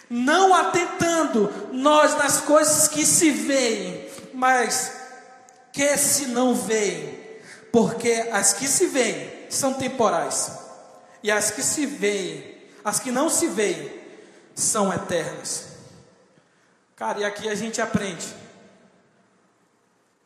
[0.10, 4.94] não atentando nós nas coisas que se veem, mas
[5.72, 7.20] que se não veem,
[7.72, 10.52] porque as que se veem são temporais,
[11.24, 13.92] e as que se veem, as que não se veem,
[14.54, 15.66] são eternas.
[16.96, 18.26] Cara, e aqui a gente aprende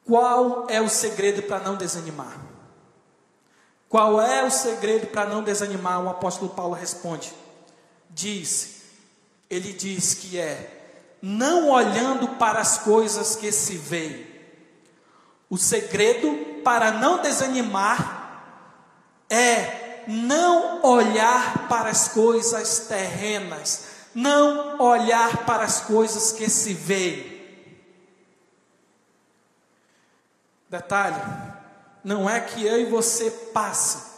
[0.06, 2.49] qual é o segredo para não desanimar.
[3.90, 6.02] Qual é o segredo para não desanimar?
[6.02, 7.34] O apóstolo Paulo responde:
[8.12, 8.84] diz,
[9.50, 10.76] ele diz que é
[11.22, 14.28] não olhando para as coisas que se veem.
[15.50, 18.44] O segredo para não desanimar
[19.28, 27.40] é não olhar para as coisas terrenas, não olhar para as coisas que se veem.
[30.70, 31.49] Detalhe:
[32.04, 34.10] não é que eu e você passe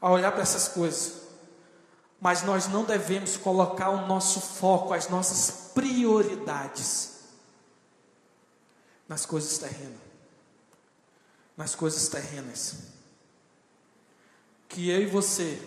[0.00, 1.20] a olhar para essas coisas,
[2.20, 7.20] mas nós não devemos colocar o nosso foco, as nossas prioridades
[9.08, 10.00] nas coisas terrenas.
[11.56, 12.76] Nas coisas terrenas.
[14.68, 15.60] Que eu e você,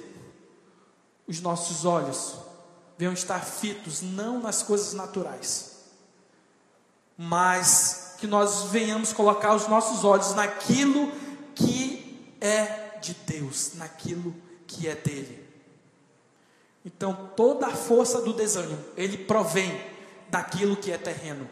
[1.27, 2.37] os nossos olhos,
[2.97, 5.71] venham estar fitos não nas coisas naturais,
[7.17, 11.11] mas que nós venhamos colocar os nossos olhos naquilo
[11.55, 14.35] que é de Deus, naquilo
[14.67, 15.43] que é dele.
[16.85, 19.81] Então, toda a força do desânimo, ele provém
[20.29, 21.49] daquilo que é terreno.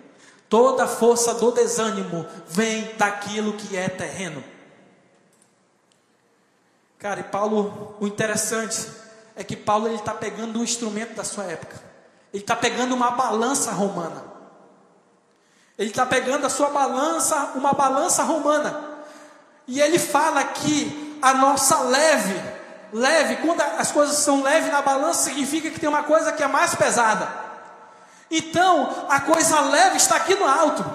[0.49, 4.43] Toda a força do desânimo vem daquilo que é terreno.
[6.99, 8.88] Cara, e Paulo, o interessante
[9.36, 11.82] é que Paulo ele está pegando um instrumento da sua época.
[12.34, 14.30] Ele está pegando uma balança romana.
[15.82, 18.79] Ele está pegando a sua balança, uma balança romana.
[19.67, 22.39] E ele fala que a nossa leve,
[22.93, 26.47] leve, quando as coisas são leves na balança, significa que tem uma coisa que é
[26.47, 27.27] mais pesada.
[28.29, 30.86] Então, a coisa leve está aqui no alto,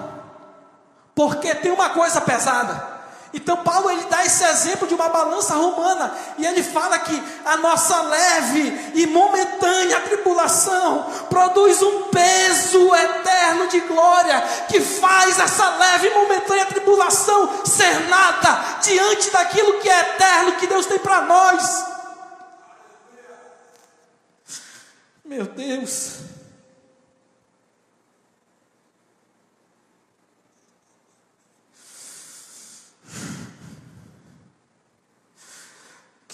[1.13, 2.96] porque tem uma coisa pesada.
[3.33, 7.57] Então Paulo ele dá esse exemplo de uma balança romana e ele fala que a
[7.57, 16.07] nossa leve e momentânea tribulação produz um peso eterno de glória que faz essa leve
[16.07, 21.85] e momentânea tribulação ser nada diante daquilo que é eterno que Deus tem para nós.
[25.25, 26.26] Meu Deus.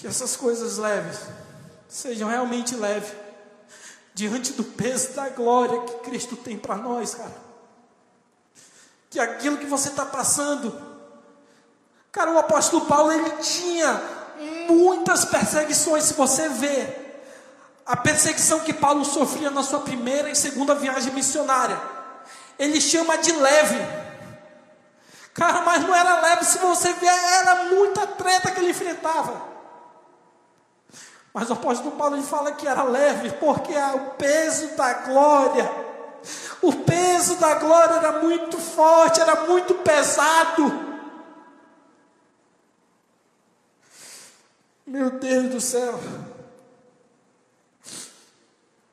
[0.03, 1.17] Que essas coisas leves
[1.87, 3.13] sejam realmente leves
[4.13, 7.31] diante do peso da glória que Cristo tem para nós, cara.
[9.09, 10.77] Que aquilo que você está passando,
[12.11, 14.03] cara, o apóstolo Paulo ele tinha
[14.67, 16.03] muitas perseguições.
[16.03, 16.85] Se você vê
[17.85, 21.81] a perseguição que Paulo sofria na sua primeira e segunda viagem missionária,
[22.59, 23.79] ele chama de leve.
[25.33, 29.52] Cara, mas não era leve, se você ver, era muita treta que ele enfrentava.
[31.33, 35.69] Mas o apóstolo Paulo fala que era leve, porque o peso da glória,
[36.61, 40.93] o peso da glória era muito forte, era muito pesado.
[44.85, 45.99] Meu Deus do céu.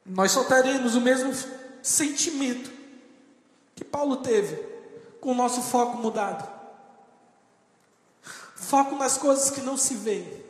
[0.06, 1.32] Nós só teremos o mesmo
[1.82, 2.70] sentimento
[3.74, 4.56] que Paulo teve
[5.20, 6.48] com o nosso foco mudado.
[8.54, 10.42] Foco nas coisas que não se veem.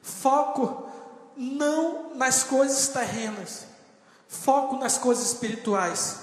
[0.00, 0.87] Foco
[1.38, 3.64] não nas coisas terrenas,
[4.26, 6.18] foco nas coisas espirituais.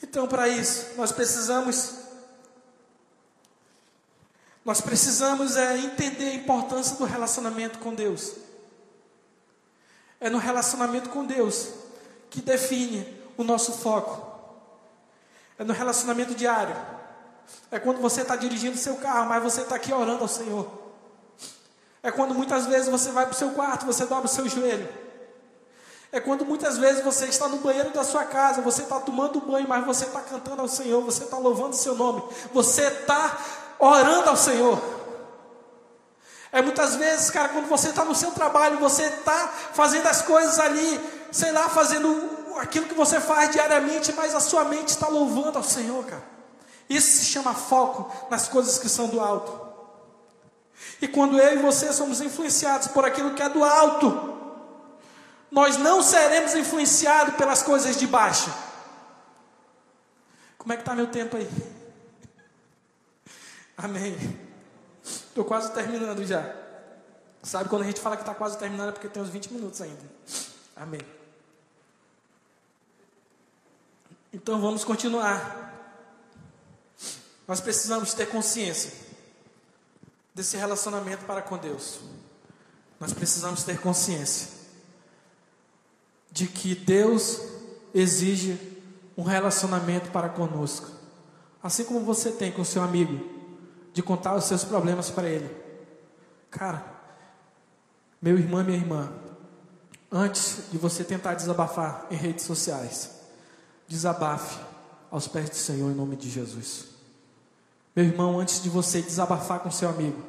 [0.00, 2.04] Então, para isso, nós precisamos
[4.64, 8.32] nós precisamos é, entender a importância do relacionamento com Deus.
[10.18, 11.68] É no relacionamento com Deus
[12.30, 14.26] que define o nosso foco.
[15.58, 16.74] É no relacionamento diário.
[17.70, 20.83] É quando você está dirigindo seu carro, mas você está aqui orando ao Senhor.
[22.04, 24.86] É quando muitas vezes você vai para o seu quarto, você dobra o seu joelho.
[26.12, 29.66] É quando muitas vezes você está no banheiro da sua casa, você está tomando banho,
[29.66, 33.38] mas você está cantando ao Senhor, você está louvando o seu nome, você está
[33.78, 34.78] orando ao Senhor.
[36.52, 40.60] É muitas vezes, cara, quando você está no seu trabalho, você está fazendo as coisas
[40.60, 41.00] ali,
[41.32, 45.64] sei lá, fazendo aquilo que você faz diariamente, mas a sua mente está louvando ao
[45.64, 46.22] Senhor, cara.
[46.86, 49.63] Isso se chama foco nas coisas que são do alto.
[51.00, 54.34] E quando eu e você somos influenciados por aquilo que é do alto,
[55.50, 58.52] nós não seremos influenciados pelas coisas de baixo.
[60.58, 61.48] Como é que está meu tempo aí?
[63.76, 64.16] Amém.
[65.04, 66.54] Estou quase terminando já.
[67.42, 69.80] Sabe quando a gente fala que está quase terminando é porque tem uns 20 minutos
[69.82, 70.02] ainda.
[70.74, 71.02] Amém.
[74.32, 75.72] Então vamos continuar.
[77.46, 79.03] Nós precisamos ter consciência
[80.34, 82.00] desse relacionamento para com Deus,
[82.98, 84.48] nós precisamos ter consciência
[86.30, 87.40] de que Deus
[87.94, 88.58] exige
[89.16, 90.90] um relacionamento para conosco,
[91.62, 93.24] assim como você tem com seu amigo,
[93.92, 95.48] de contar os seus problemas para ele.
[96.50, 96.84] Cara,
[98.20, 99.12] meu irmão e minha irmã,
[100.10, 103.10] antes de você tentar desabafar em redes sociais,
[103.86, 104.58] desabafe
[105.10, 106.93] aos pés do Senhor em nome de Jesus.
[107.94, 110.22] Meu irmão, antes de você desabafar com seu amigo,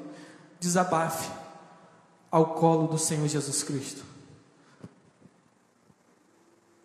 [0.60, 1.32] desabafe
[2.30, 4.04] ao colo do Senhor Jesus Cristo.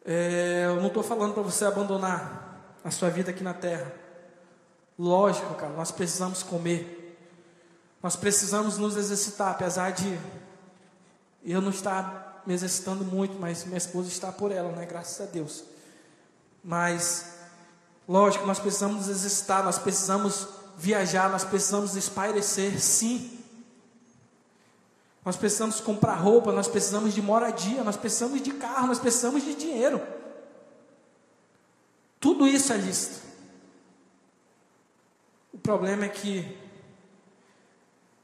[0.04, 3.92] É, eu não estou falando para você abandonar a sua vida aqui na terra,
[5.00, 7.16] Lógico, cara, nós precisamos comer.
[8.02, 10.20] Nós precisamos nos exercitar, apesar de
[11.42, 14.84] eu não estar me exercitando muito, mas minha esposa está por ela, né?
[14.84, 15.64] Graças a Deus.
[16.62, 17.32] Mas,
[18.06, 20.48] lógico, nós precisamos nos exercitar, nós precisamos
[20.80, 23.38] viajar, nós precisamos espairecer, sim.
[25.22, 29.54] Nós precisamos comprar roupa, nós precisamos de moradia, nós precisamos de carro, nós precisamos de
[29.54, 30.00] dinheiro.
[32.18, 33.20] Tudo isso é lícito.
[35.52, 36.56] O problema é que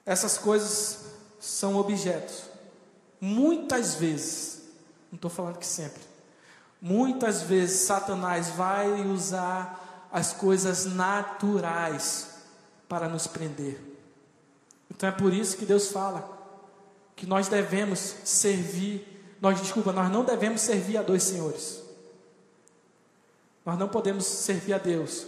[0.06, 1.04] essas coisas
[1.38, 2.44] são objetos.
[3.20, 4.62] Muitas vezes,
[5.12, 6.02] não estou falando que sempre,
[6.80, 12.35] muitas vezes Satanás vai usar as coisas naturais
[12.88, 13.80] para nos prender.
[14.90, 16.36] Então é por isso que Deus fala
[17.14, 21.82] que nós devemos servir, nós desculpa, nós não devemos servir a dois senhores.
[23.64, 25.26] Nós não podemos servir a Deus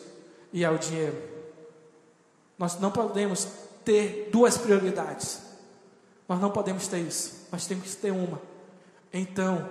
[0.53, 1.17] e ao dinheiro.
[2.59, 3.49] Nós não podemos
[3.85, 5.41] ter duas prioridades.
[6.29, 7.47] Nós não podemos ter isso.
[7.51, 8.41] Nós temos que ter uma.
[9.13, 9.69] Então,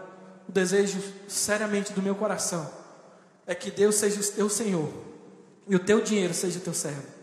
[0.50, 2.70] o desejo seriamente do meu coração
[3.46, 4.92] é que Deus seja o teu Senhor
[5.68, 7.16] e o teu dinheiro seja o teu servo.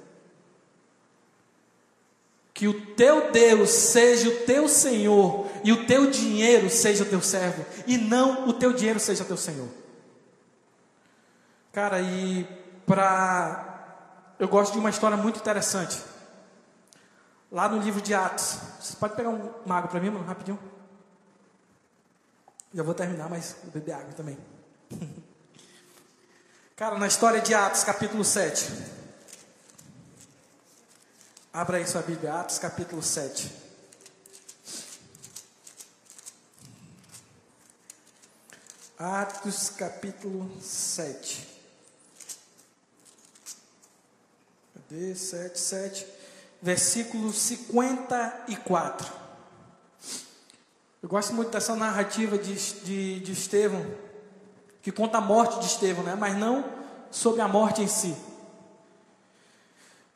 [2.54, 7.20] Que o teu Deus seja o teu Senhor e o teu dinheiro seja o teu
[7.20, 9.68] servo e não o teu dinheiro seja teu Senhor.
[11.72, 12.46] Cara, e
[12.86, 13.74] para
[14.38, 16.00] eu gosto de uma história muito interessante.
[17.50, 18.58] Lá no livro de Atos.
[18.80, 20.58] Você pode pegar um mago para mim, mano, rapidinho?
[22.72, 24.36] Já vou terminar, mas vou beber água também.
[26.76, 28.72] Cara, na história de Atos, capítulo 7.
[31.54, 33.48] Abra aí sua Bíblia, Atos capítulo 7.
[38.98, 41.46] Atos capítulo 7.
[44.74, 45.14] Cadê?
[45.14, 46.06] 7, 7.
[46.60, 49.12] Versículo 54.
[51.00, 52.52] Eu gosto muito dessa narrativa de,
[52.82, 53.86] de, de Estevão,
[54.82, 56.16] que conta a morte de Estevão, né?
[56.16, 56.64] mas não
[57.12, 58.33] sobre a morte em si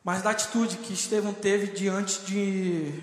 [0.08, 2.94] mas da atitude que Estevão teve diante de,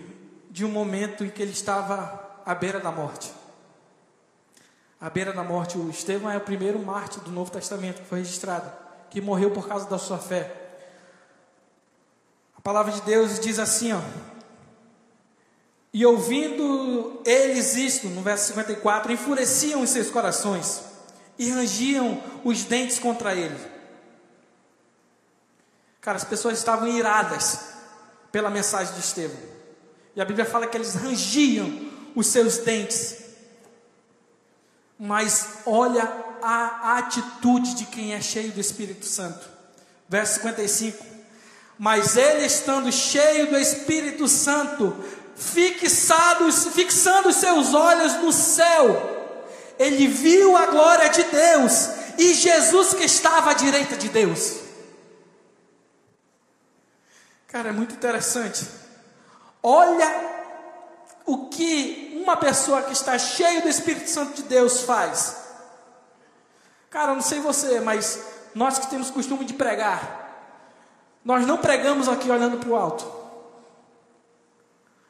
[0.50, 3.32] de um momento em que ele estava à beira da morte.
[5.00, 8.18] À beira da morte, o Estevão é o primeiro mártir do Novo Testamento que foi
[8.18, 8.72] registrado,
[9.12, 10.52] que morreu por causa da sua fé.
[12.58, 14.02] A palavra de Deus diz assim, ó.
[15.94, 20.84] E ouvindo eles isto, no verso 54, enfureciam os seus corações
[21.38, 23.75] e rangiam os dentes contra ele.
[26.06, 27.62] Cara, as pessoas estavam iradas
[28.32, 29.40] pela mensagem de Estevão.
[30.16, 33.24] E a Bíblia fala que eles rangiam os seus dentes.
[35.00, 36.08] Mas olha
[36.44, 39.50] a atitude de quem é cheio do Espírito Santo.
[40.08, 41.04] Verso 55.
[41.80, 44.96] Mas ele, estando cheio do Espírito Santo,
[45.36, 51.90] fixando os seus olhos no céu, ele viu a glória de Deus
[52.20, 54.65] e Jesus que estava à direita de Deus.
[57.56, 58.68] Cara, é muito interessante.
[59.64, 60.14] Olha
[61.26, 65.38] o que uma pessoa que está cheia do Espírito Santo de Deus faz.
[66.90, 68.22] Cara, não sei você, mas
[68.54, 70.52] nós que temos costume de pregar,
[71.24, 73.10] nós não pregamos aqui olhando para o alto.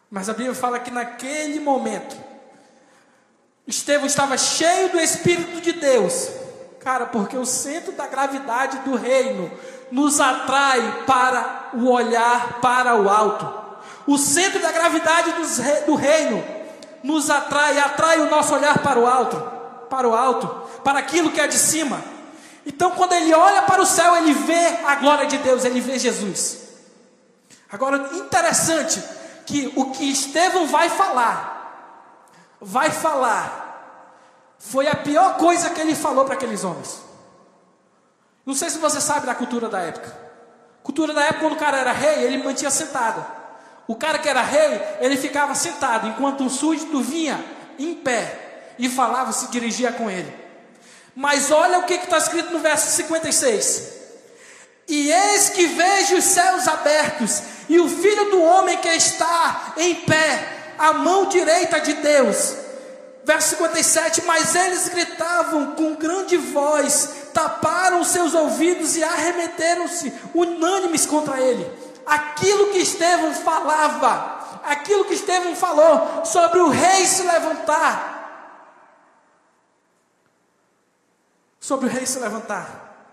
[0.08, 2.16] Mas a Bíblia fala que naquele momento,
[3.66, 6.30] Estevão estava cheio do Espírito de Deus.
[6.80, 9.52] Cara, porque o centro da gravidade do reino
[9.92, 13.66] nos atrai para o olhar para o alto.
[14.08, 15.34] O centro da gravidade
[15.86, 16.44] do reino
[17.04, 19.38] nos atrai, atrai o nosso olhar para o alto,
[19.90, 20.48] para o alto,
[20.84, 22.02] para aquilo que é de cima.
[22.66, 26.00] Então, quando ele olha para o céu, ele vê a glória de Deus, ele vê
[26.00, 26.66] Jesus.
[27.72, 29.04] Agora, interessante
[29.46, 33.66] que o que Estevão vai falar, vai falar,
[34.58, 37.05] foi a pior coisa que ele falou para aqueles homens.
[38.46, 40.16] Não sei se você sabe da cultura da época.
[40.84, 43.26] Cultura da época, quando o cara era rei, ele mantinha sentado.
[43.88, 47.43] O cara que era rei, ele ficava sentado, enquanto o súdito vinha
[47.80, 50.32] em pé e falava, se dirigia com ele.
[51.16, 53.93] Mas olha o que está escrito no verso 56.
[54.88, 59.96] E eis que vejo os céus abertos, e o filho do homem que está em
[59.96, 62.64] pé, à mão direita de Deus.
[63.26, 71.41] Verso 57, mas eles gritavam com grande voz, taparam seus ouvidos e arremeteram-se unânimes contra
[71.41, 71.69] ele.
[72.05, 78.13] Aquilo que Estevão falava, aquilo que Estevão falou sobre o rei se levantar,
[81.59, 83.09] sobre o rei se levantar,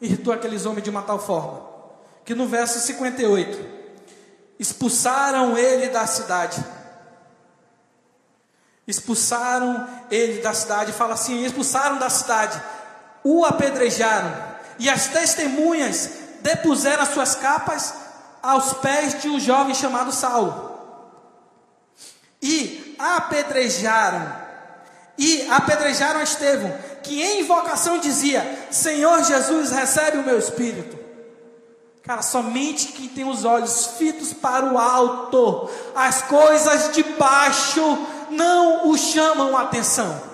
[0.00, 1.70] irritou aqueles homens de uma tal forma
[2.24, 3.58] que no verso 58,
[4.56, 6.64] expulsaram ele da cidade.
[8.90, 12.60] Expulsaram ele da cidade, fala assim: expulsaram da cidade,
[13.22, 14.34] o apedrejaram,
[14.80, 16.10] e as testemunhas
[16.40, 17.94] depuseram as suas capas
[18.42, 20.76] aos pés de um jovem chamado Saulo.
[22.42, 24.34] E apedrejaram,
[25.16, 30.98] e apedrejaram Estevão, que em invocação dizia: Senhor Jesus, recebe o meu espírito.
[32.02, 37.98] Cara, somente quem tem os olhos fitos para o alto, as coisas de baixo
[38.30, 40.30] não o chamam a atenção.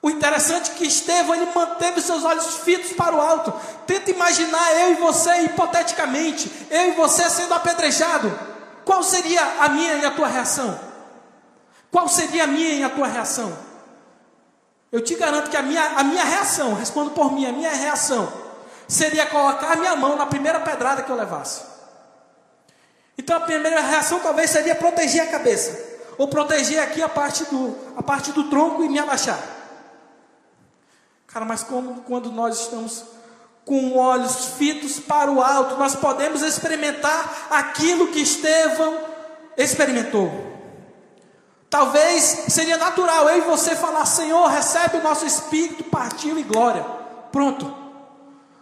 [0.00, 3.52] O interessante é que Estevão ele manteve seus olhos fitos para o alto.
[3.86, 8.32] Tenta imaginar eu e você hipoteticamente, eu e você sendo apedrejado.
[8.84, 10.78] Qual seria a minha e a tua reação?
[11.90, 13.52] Qual seria a minha e a tua reação?
[14.90, 18.32] Eu te garanto que a minha, a minha reação, respondo por mim, a minha reação
[18.86, 21.77] seria colocar a minha mão na primeira pedrada que eu levasse.
[23.18, 25.76] Então a primeira reação talvez seria proteger a cabeça,
[26.16, 29.38] ou proteger aqui a parte do, a parte do tronco e me abaixar.
[31.26, 33.04] Cara, mas como quando nós estamos
[33.64, 38.98] com olhos fitos para o alto, nós podemos experimentar aquilo que Estevão
[39.58, 40.30] experimentou.
[41.68, 46.82] Talvez seria natural eu e você falar: Senhor, recebe o nosso espírito, partiu e glória.
[47.30, 47.76] Pronto.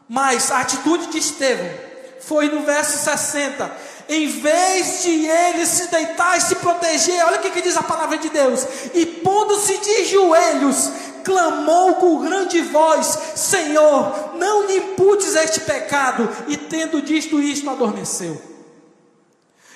[0.09, 1.71] Mas a atitude de Estevão
[2.21, 3.96] foi no verso 60.
[4.09, 7.83] Em vez de ele se deitar e se proteger, olha o que, que diz a
[7.83, 10.91] palavra de Deus: e pondo-se de joelhos,
[11.25, 18.41] clamou com grande voz: Senhor, não lhe imputes este pecado, e tendo dito isto, adormeceu.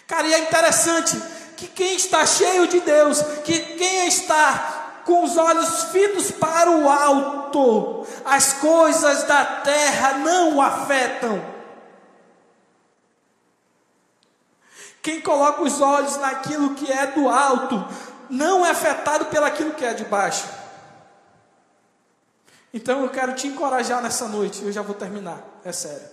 [0.06, 1.20] Cara, e é interessante
[1.56, 6.88] que quem está cheio de Deus, que quem está com os olhos fitos para o
[6.88, 11.59] alto, as coisas da terra não o afetam.
[15.03, 17.76] Quem coloca os olhos naquilo que é do alto,
[18.28, 20.48] não é afetado pelaquilo que é de baixo.
[22.72, 26.09] Então eu quero te encorajar nessa noite, eu já vou terminar, é sério.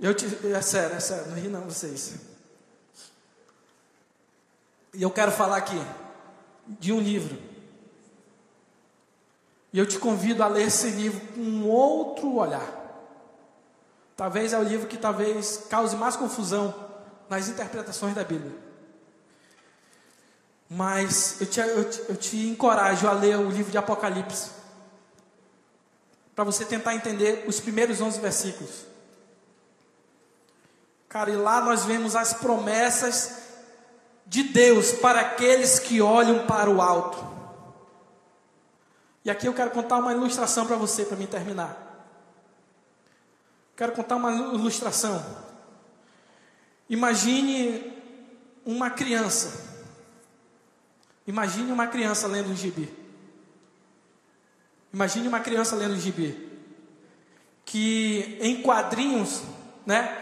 [0.00, 2.14] Eu te, é sério, é sério, não ri não vocês.
[4.92, 5.80] E eu quero falar aqui
[6.66, 7.40] de um livro.
[9.72, 12.83] E eu te convido a ler esse livro com outro olhar.
[14.16, 16.74] Talvez é o livro que talvez cause mais confusão
[17.28, 18.52] nas interpretações da Bíblia.
[20.68, 24.50] Mas eu te, eu, te, eu te encorajo a ler o livro de Apocalipse.
[26.34, 28.86] Para você tentar entender os primeiros 11 versículos.
[31.08, 33.42] Cara, e lá nós vemos as promessas
[34.26, 37.24] de Deus para aqueles que olham para o alto.
[39.24, 41.83] E aqui eu quero contar uma ilustração para você, para me terminar.
[43.76, 45.24] Quero contar uma ilustração.
[46.88, 47.92] Imagine
[48.64, 49.74] uma criança.
[51.26, 52.92] Imagine uma criança lendo um gibi.
[54.92, 56.52] Imagine uma criança lendo um gibi.
[57.64, 59.42] Que em quadrinhos,
[59.84, 60.20] né?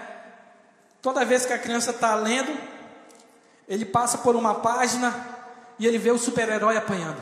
[1.02, 2.56] Toda vez que a criança está lendo,
[3.68, 5.28] ele passa por uma página
[5.78, 7.20] e ele vê o super-herói apanhando.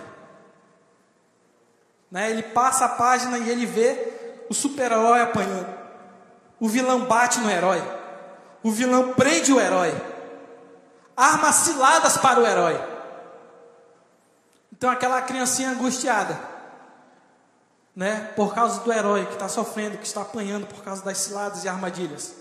[2.10, 2.30] Né?
[2.30, 5.79] Ele passa a página e ele vê o super-herói apanhando.
[6.60, 7.82] O vilão bate no herói.
[8.62, 9.92] O vilão prende o herói.
[11.16, 12.78] Armas ciladas para o herói.
[14.72, 16.38] Então aquela criancinha angustiada,
[17.94, 21.64] né, por causa do herói que está sofrendo, que está apanhando por causa das ciladas
[21.64, 22.34] e armadilhas,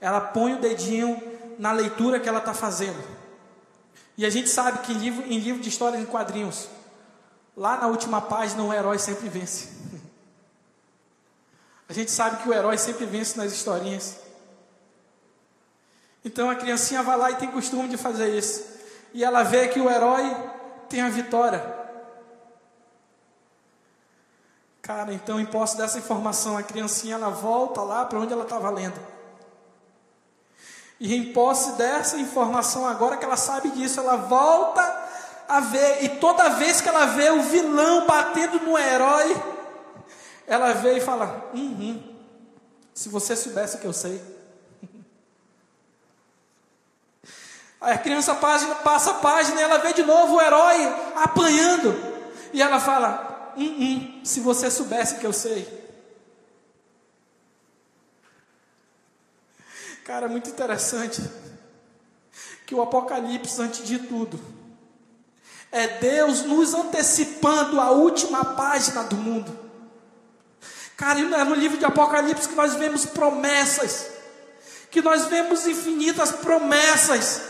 [0.00, 1.20] ela põe o dedinho
[1.58, 3.00] na leitura que ela está fazendo.
[4.16, 6.68] E a gente sabe que em livro, em livro de histórias em quadrinhos,
[7.56, 9.73] lá na última página o herói sempre vence.
[11.88, 14.16] A gente sabe que o herói sempre vence nas historinhas.
[16.24, 18.64] Então a criancinha vai lá e tem costume de fazer isso.
[19.12, 20.34] E ela vê que o herói
[20.88, 21.62] tem a vitória.
[24.80, 28.70] Cara, então em posse dessa informação, a criancinha ela volta lá para onde ela estava
[28.70, 29.00] lendo.
[30.98, 34.82] E em posse dessa informação, agora que ela sabe disso, ela volta
[35.46, 39.53] a ver, e toda vez que ela vê o vilão batendo no herói,
[40.46, 42.02] ela vê e fala: uhum,
[42.92, 44.22] se você soubesse que eu sei.
[47.80, 50.76] Aí a criança passa a página e ela vê de novo o herói
[51.16, 51.94] apanhando.
[52.52, 55.84] E ela fala: uhum, se você soubesse que eu sei.
[60.04, 61.22] Cara, é muito interessante
[62.66, 64.38] que o Apocalipse, antes de tudo,
[65.72, 69.63] é Deus nos antecipando a última página do mundo.
[70.96, 74.06] Cara, é no livro de Apocalipse que nós vemos promessas,
[74.90, 77.42] que nós vemos infinitas promessas.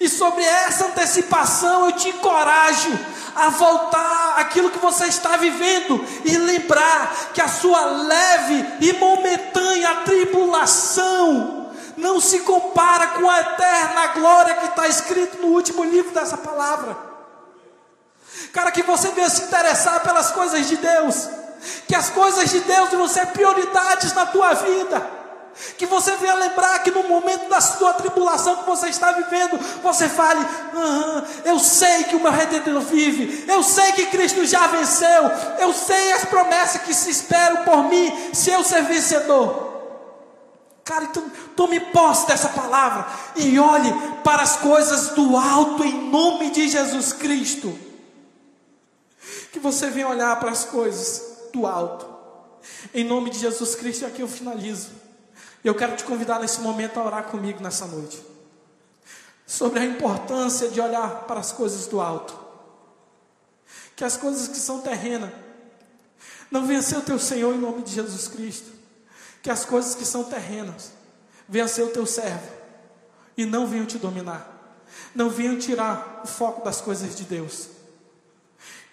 [0.00, 2.96] E sobre essa antecipação eu te encorajo
[3.34, 10.02] a voltar aquilo que você está vivendo e lembrar que a sua leve e momentânea
[10.04, 16.36] tribulação não se compara com a eterna glória que está escrito no último livro dessa
[16.36, 16.96] palavra.
[18.52, 21.28] Cara, que você venha se interessar pelas coisas de Deus,
[21.86, 25.18] que as coisas de Deus vão ser prioridades na tua vida.
[25.76, 30.08] Que você venha lembrar que no momento da sua tribulação que você está vivendo, você
[30.08, 30.40] fale:
[30.74, 35.24] ah, Eu sei que o meu redentor vive, eu sei que Cristo já venceu,
[35.58, 39.66] eu sei as promessas que se esperam por mim, se eu ser vencedor.
[40.84, 43.06] Cara, então tome posse dessa palavra
[43.36, 43.92] e olhe
[44.22, 47.76] para as coisas do alto em nome de Jesus Cristo.
[49.52, 52.06] Que você venha olhar para as coisas do alto.
[52.92, 54.90] Em nome de Jesus Cristo, aqui eu finalizo.
[55.64, 58.22] Eu quero te convidar nesse momento a orar comigo nessa noite.
[59.46, 62.38] Sobre a importância de olhar para as coisas do alto.
[63.96, 65.32] Que as coisas que são terrenas
[66.50, 68.70] não ser o teu Senhor em nome de Jesus Cristo.
[69.42, 70.92] Que as coisas que são terrenas
[71.68, 72.58] ser o teu servo
[73.36, 74.54] e não venham te dominar.
[75.14, 77.68] Não venham tirar o foco das coisas de Deus.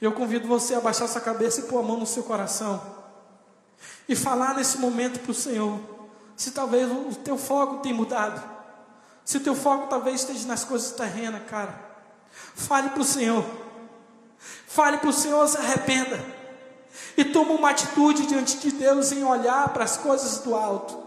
[0.02, 2.82] Eu convido você a baixar sua cabeça e pôr a mão no seu coração
[4.08, 5.80] e falar nesse momento para o Senhor
[6.36, 8.44] se talvez o teu foco tenha mudado.
[9.24, 11.74] Se o teu foco talvez esteja nas coisas terrenas, cara.
[12.56, 13.44] Fale para o Senhor.
[14.68, 16.24] Fale para o Senhor, se arrependa.
[17.18, 21.04] E toma uma atitude diante de Deus em olhar para as coisas do alto.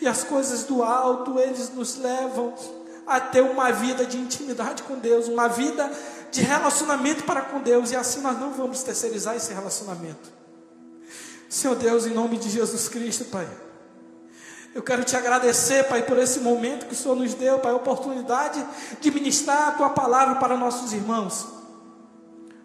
[0.00, 2.54] E as coisas do alto, eles nos levam
[3.06, 5.90] a ter uma vida de intimidade com Deus, uma vida
[6.30, 10.30] de relacionamento para com Deus, e assim nós não vamos terceirizar esse relacionamento.
[11.48, 13.48] Senhor Deus, em nome de Jesus Cristo, Pai.
[14.74, 17.76] Eu quero te agradecer, Pai, por esse momento que o Senhor nos deu, Pai, a
[17.76, 18.64] oportunidade
[19.00, 21.46] de ministrar a tua palavra para nossos irmãos.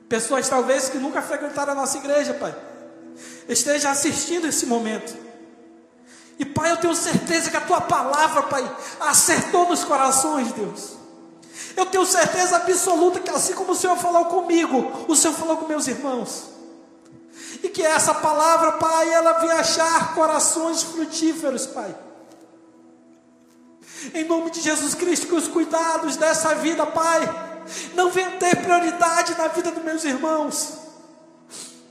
[0.10, 2.54] Pessoas talvez que nunca frequentaram a nossa igreja, Pai,
[3.48, 5.16] esteja assistindo esse momento.
[6.38, 11.03] E Pai, eu tenho certeza que a tua palavra, Pai, acertou nos corações, Deus.
[11.76, 15.68] Eu tenho certeza absoluta que assim como o Senhor falou comigo, o Senhor falou com
[15.68, 16.50] meus irmãos.
[17.64, 21.96] E que essa palavra, Pai, ela venha achar corações frutíferos, Pai.
[24.14, 27.22] Em nome de Jesus Cristo, que os cuidados dessa vida, Pai,
[27.94, 30.74] não venham ter prioridade na vida dos meus irmãos.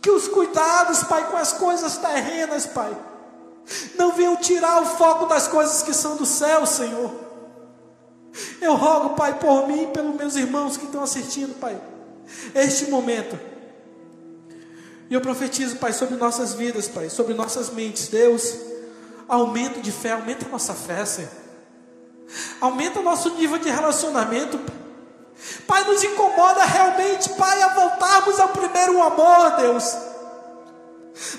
[0.01, 2.95] Que os cuidados, Pai, com as coisas terrenas, Pai,
[3.95, 7.22] não venham tirar o foco das coisas que são do céu, Senhor.
[8.61, 11.81] Eu rogo, Pai, por mim e pelos meus irmãos que estão assistindo, Pai,
[12.55, 13.39] este momento
[15.13, 18.09] e eu profetizo, Pai, sobre nossas vidas, Pai, sobre nossas mentes.
[18.09, 18.57] Deus,
[19.29, 21.29] aumento de fé, aumenta a nossa fé, Senhor.
[22.59, 24.59] Aumenta o nosso nível de relacionamento.
[25.67, 29.95] Pai, nos incomoda realmente, Pai, a voltarmos ao primeiro amor, Deus.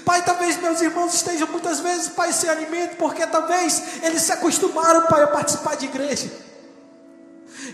[0.05, 5.07] Pai, talvez meus irmãos estejam muitas vezes, Pai, sem alimento, porque talvez eles se acostumaram,
[5.07, 6.31] Pai, a participar de igreja.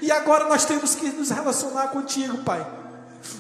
[0.02, 2.66] E agora nós temos que nos relacionar contigo, Pai.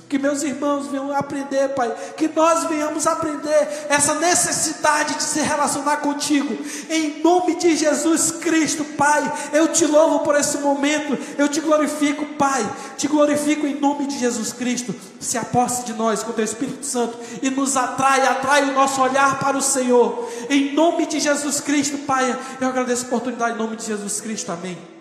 [0.09, 1.93] Que meus irmãos venham aprender, Pai.
[2.17, 6.57] Que nós venhamos aprender essa necessidade de se relacionar contigo.
[6.89, 9.31] Em nome de Jesus Cristo, Pai.
[9.53, 11.17] Eu te louvo por esse momento.
[11.37, 12.67] Eu te glorifico, Pai.
[12.97, 14.95] Te glorifico em nome de Jesus Cristo.
[15.19, 18.99] Se aposte de nós com o teu Espírito Santo e nos atrai, atrai o nosso
[19.01, 20.27] olhar para o Senhor.
[20.49, 22.37] Em nome de Jesus Cristo, Pai.
[22.59, 24.51] Eu agradeço a oportunidade em nome de Jesus Cristo.
[24.51, 24.98] Amém.